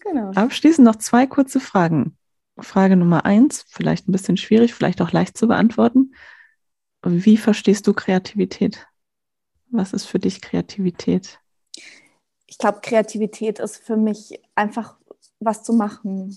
[0.00, 0.30] Genau.
[0.32, 2.16] Abschließend noch zwei kurze Fragen.
[2.62, 6.14] Frage Nummer eins, vielleicht ein bisschen schwierig, vielleicht auch leicht zu beantworten.
[7.04, 8.86] Wie verstehst du Kreativität?
[9.70, 11.40] Was ist für dich Kreativität?
[12.46, 14.96] Ich glaube, Kreativität ist für mich einfach
[15.40, 16.36] was zu machen.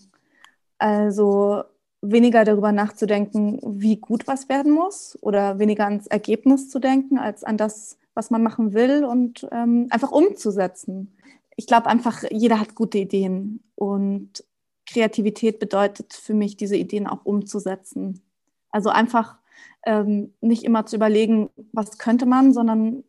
[0.78, 1.64] Also
[2.02, 7.44] weniger darüber nachzudenken, wie gut was werden muss oder weniger ans Ergebnis zu denken, als
[7.44, 11.16] an das, was man machen will und ähm, einfach umzusetzen
[11.56, 14.44] ich glaube einfach, jeder hat gute Ideen und
[14.86, 18.22] Kreativität bedeutet für mich, diese Ideen auch umzusetzen.
[18.70, 19.38] Also einfach
[19.86, 23.04] ähm, nicht immer zu überlegen, was könnte man, sondern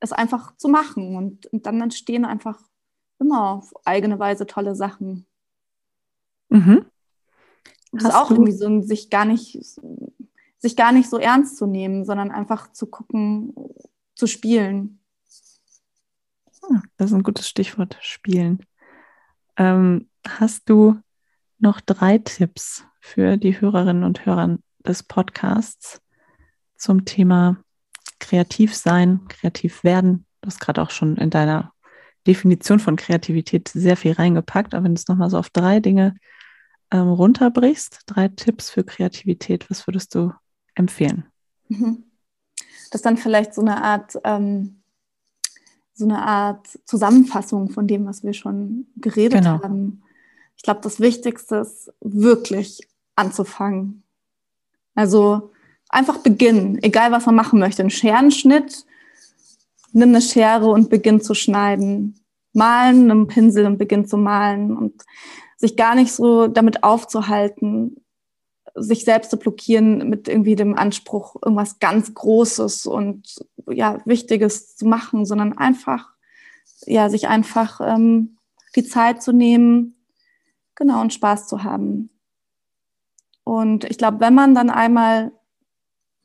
[0.00, 1.16] es einfach zu machen.
[1.16, 2.58] Und, und dann entstehen einfach
[3.18, 5.26] immer auf eigene Weise tolle Sachen.
[6.48, 6.86] Mhm.
[7.92, 9.58] Das ist auch irgendwie so ein, sich gar nicht,
[10.58, 13.52] sich gar nicht so ernst zu nehmen, sondern einfach zu gucken,
[14.14, 15.00] zu spielen.
[16.96, 18.64] Das ist ein gutes Stichwort, spielen.
[19.56, 21.00] Ähm, hast du
[21.60, 26.00] noch drei Tipps für die Hörerinnen und Hörer des Podcasts
[26.76, 27.58] zum Thema
[28.18, 30.26] kreativ sein, kreativ werden?
[30.40, 31.72] Du hast gerade auch schon in deiner
[32.26, 36.16] Definition von Kreativität sehr viel reingepackt, aber wenn du es nochmal so auf drei Dinge
[36.90, 40.32] ähm, runterbrichst, drei Tipps für Kreativität, was würdest du
[40.74, 41.24] empfehlen?
[41.68, 42.04] Mhm.
[42.90, 44.80] Das ist dann vielleicht so eine Art ähm,
[46.00, 49.62] so eine Art Zusammenfassung von dem, was wir schon geredet genau.
[49.62, 50.02] haben.
[50.60, 52.86] Ich glaube, das Wichtigste ist wirklich
[53.16, 54.02] anzufangen.
[54.94, 55.52] Also
[55.88, 57.82] einfach beginnen, egal was man machen möchte.
[57.82, 58.84] Ein Scherenschnitt,
[59.92, 62.20] nimm eine Schere und beginn zu schneiden.
[62.52, 65.02] Malen, nimm einen Pinsel und beginn zu malen und
[65.56, 67.96] sich gar nicht so damit aufzuhalten,
[68.74, 74.84] sich selbst zu blockieren mit irgendwie dem Anspruch, irgendwas ganz Großes und ja, Wichtiges zu
[74.84, 76.10] machen, sondern einfach,
[76.84, 78.36] ja, sich einfach ähm,
[78.76, 79.96] die Zeit zu nehmen,
[80.80, 82.10] genau, und Spaß zu haben.
[83.44, 85.30] Und ich glaube, wenn man dann einmal,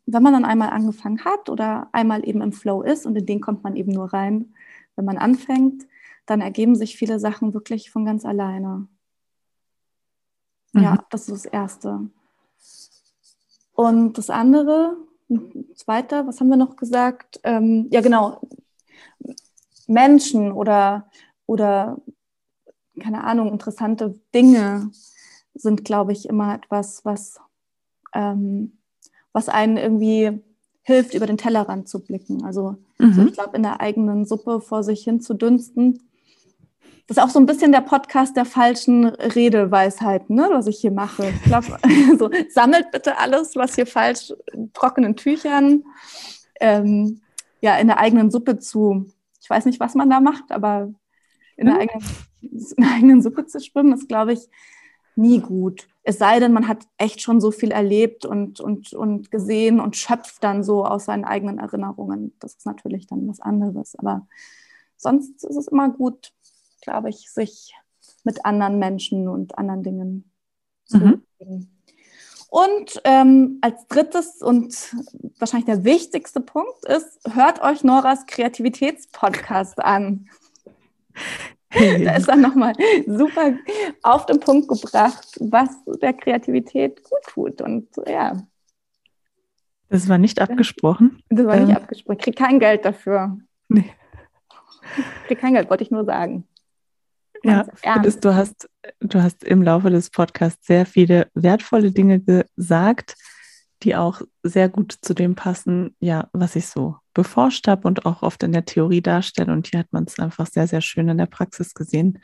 [0.08, 3.42] wenn man dann einmal angefangen hat oder einmal eben im Flow ist, und in den
[3.42, 4.54] kommt man eben nur rein,
[4.96, 5.86] wenn man anfängt,
[6.26, 8.88] dann ergeben sich viele Sachen wirklich von ganz alleine.
[10.74, 10.82] Mhm.
[10.82, 12.10] Ja, das ist das Erste.
[13.74, 14.96] Und das andere,
[15.76, 17.42] zweiter, was haben wir noch gesagt?
[17.44, 18.40] Ähm, ja, genau,
[19.88, 21.10] Menschen oder,
[21.46, 21.98] oder,
[23.00, 24.92] keine Ahnung, interessante Dinge
[25.54, 27.40] sind, glaube ich, immer etwas, was,
[28.14, 28.78] ähm,
[29.34, 30.42] was einen irgendwie
[30.82, 32.44] hilft, über den Tellerrand zu blicken.
[32.44, 33.14] Also, mhm.
[33.14, 36.00] so, ich glaube, in der eigenen Suppe vor sich hin zu dünsten
[37.08, 40.92] das ist auch so ein bisschen der Podcast der falschen Redeweisheiten, ne, was ich hier
[40.92, 41.30] mache.
[41.30, 41.78] Ich glaube,
[42.18, 45.84] so, sammelt bitte alles, was hier falsch in trockenen Tüchern,
[46.60, 47.22] ähm,
[47.62, 49.06] ja, in der eigenen Suppe zu.
[49.40, 50.92] Ich weiß nicht, was man da macht, aber
[51.58, 51.82] in der, hm.
[51.82, 52.06] eigenen,
[52.78, 54.50] in der eigenen Suppe zu schwimmen, ist, glaube ich,
[55.16, 55.88] nie gut.
[56.04, 59.96] Es sei denn, man hat echt schon so viel erlebt und, und, und gesehen und
[59.96, 62.36] schöpft dann so aus seinen eigenen Erinnerungen.
[62.40, 63.96] Das ist natürlich dann was anderes.
[63.98, 64.28] Aber
[64.98, 66.34] sonst ist es immer gut,
[66.82, 67.74] glaube ich, sich
[68.24, 70.32] mit anderen Menschen und anderen Dingen
[70.86, 71.22] zu mhm.
[72.50, 74.96] Und ähm, als drittes und
[75.40, 80.30] wahrscheinlich der wichtigste Punkt ist, hört euch Noras Kreativitätspodcast an.
[82.04, 82.74] Da ist dann nochmal
[83.06, 83.54] super
[84.04, 85.70] auf den Punkt gebracht, was
[86.02, 87.62] der Kreativität gut tut.
[87.62, 88.38] Und ja.
[89.90, 91.22] Das war nicht abgesprochen.
[91.30, 91.76] Das war nicht ähm.
[91.76, 92.18] abgesprochen.
[92.18, 93.38] Ich kriege kein Geld dafür.
[93.68, 93.92] Nee.
[94.98, 96.48] Ich kriege kein Geld, wollte ich nur sagen.
[97.44, 98.70] Ja, Phyllis, du hast,
[99.02, 103.16] du hast im Laufe des Podcasts sehr viele wertvolle Dinge gesagt,
[103.86, 108.22] die auch sehr gut zu dem passen, ja, was ich so beforscht habe und auch
[108.24, 109.54] oft in der Theorie darstelle.
[109.54, 112.20] Und hier hat man es einfach sehr, sehr schön in der Praxis gesehen.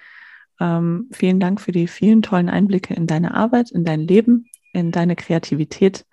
[0.59, 4.91] Ähm, vielen Dank für die vielen tollen Einblicke in deine Arbeit, in dein Leben in
[4.91, 6.05] deine Kreativität.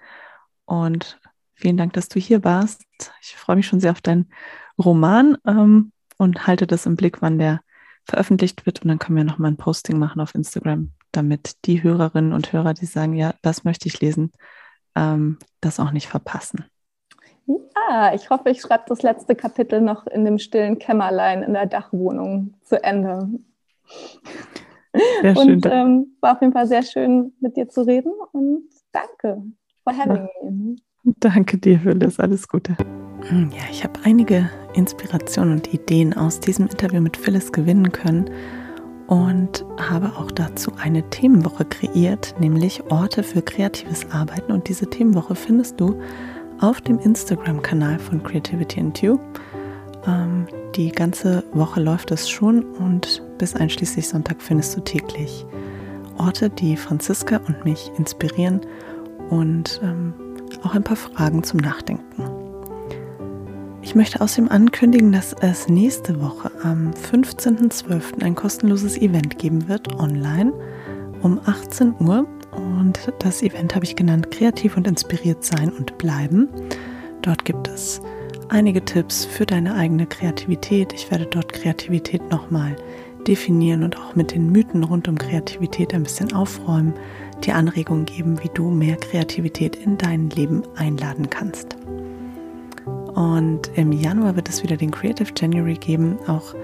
[0.64, 1.20] Und
[1.54, 2.84] vielen Dank, dass du hier warst.
[3.22, 4.30] Ich freue mich schon sehr auf deinen
[4.78, 7.60] Roman ähm, und halte das im Blick, wann der
[8.04, 8.82] veröffentlicht wird.
[8.82, 12.74] Und dann können wir nochmal ein Posting machen auf Instagram, damit die Hörerinnen und Hörer,
[12.74, 14.32] die sagen, ja, das möchte ich lesen,
[14.98, 16.64] ähm, das auch nicht verpassen.
[17.46, 21.66] Ja, ich hoffe, ich schreibe das letzte Kapitel noch in dem stillen Kämmerlein in der
[21.66, 23.28] Dachwohnung zu Ende.
[25.22, 25.54] Sehr schön.
[25.54, 29.42] Und ähm, war auf jeden Fall sehr schön, mit dir zu reden und danke
[29.84, 30.50] for having ja.
[30.50, 30.76] me.
[31.20, 32.18] Danke dir für das.
[32.20, 32.76] Alles Gute.
[33.28, 38.30] Hm, ja, ich habe einige Inspirationen und Ideen aus diesem Interview mit Phyllis gewinnen können
[39.08, 44.52] und habe auch dazu eine Themenwoche kreiert, nämlich Orte für kreatives Arbeiten.
[44.52, 45.98] Und diese Themenwoche findest du
[46.60, 49.18] auf dem Instagram-Kanal von Creativity and You.
[50.06, 50.46] Ähm,
[50.76, 55.46] die ganze Woche läuft es schon und bis einschließlich Sonntag findest du täglich
[56.18, 58.60] Orte, die Franziska und mich inspirieren
[59.30, 60.12] und ähm,
[60.62, 62.27] auch ein paar Fragen zum Nachdenken.
[63.88, 68.22] Ich möchte außerdem ankündigen, dass es nächste Woche am 15.12.
[68.22, 70.52] ein kostenloses Event geben wird, online
[71.22, 72.26] um 18 Uhr.
[72.50, 76.50] Und das Event habe ich genannt Kreativ und inspiriert sein und bleiben.
[77.22, 78.02] Dort gibt es
[78.50, 80.92] einige Tipps für deine eigene Kreativität.
[80.92, 82.76] Ich werde dort Kreativität nochmal
[83.26, 86.92] definieren und auch mit den Mythen rund um Kreativität ein bisschen aufräumen,
[87.42, 91.78] dir Anregungen geben, wie du mehr Kreativität in dein Leben einladen kannst.
[93.18, 96.20] Und im Januar wird es wieder den Creative January geben.
[96.28, 96.54] Auch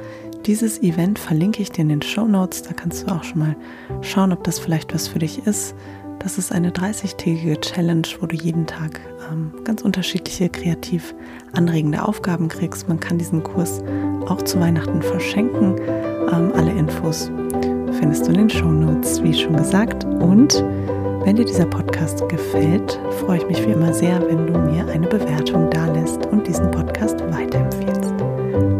[0.47, 2.63] dieses Event verlinke ich dir in den Show Notes.
[2.63, 3.57] Da kannst du auch schon mal
[4.03, 5.75] schauen, ob das vielleicht was für dich ist.
[6.21, 9.01] Das ist eine 30-tägige Challenge, wo du jeden Tag
[9.33, 11.13] ähm, ganz unterschiedliche kreativ
[11.55, 12.89] anregende Aufgaben kriegst.
[12.89, 13.83] Man kann diesen Kurs
[14.29, 15.75] auch zu Weihnachten verschenken.
[16.33, 17.33] Ähm, alle Infos
[17.99, 20.05] findest du in den Show Notes, wie schon gesagt.
[20.05, 20.65] Und
[21.25, 25.07] wenn dir dieser Podcast gefällt, freue ich mich wie immer sehr, wenn du mir eine
[25.07, 28.13] Bewertung dalässt und diesen Podcast weiterempfiehlst.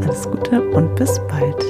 [0.03, 1.65] Alles Gute und bis bald.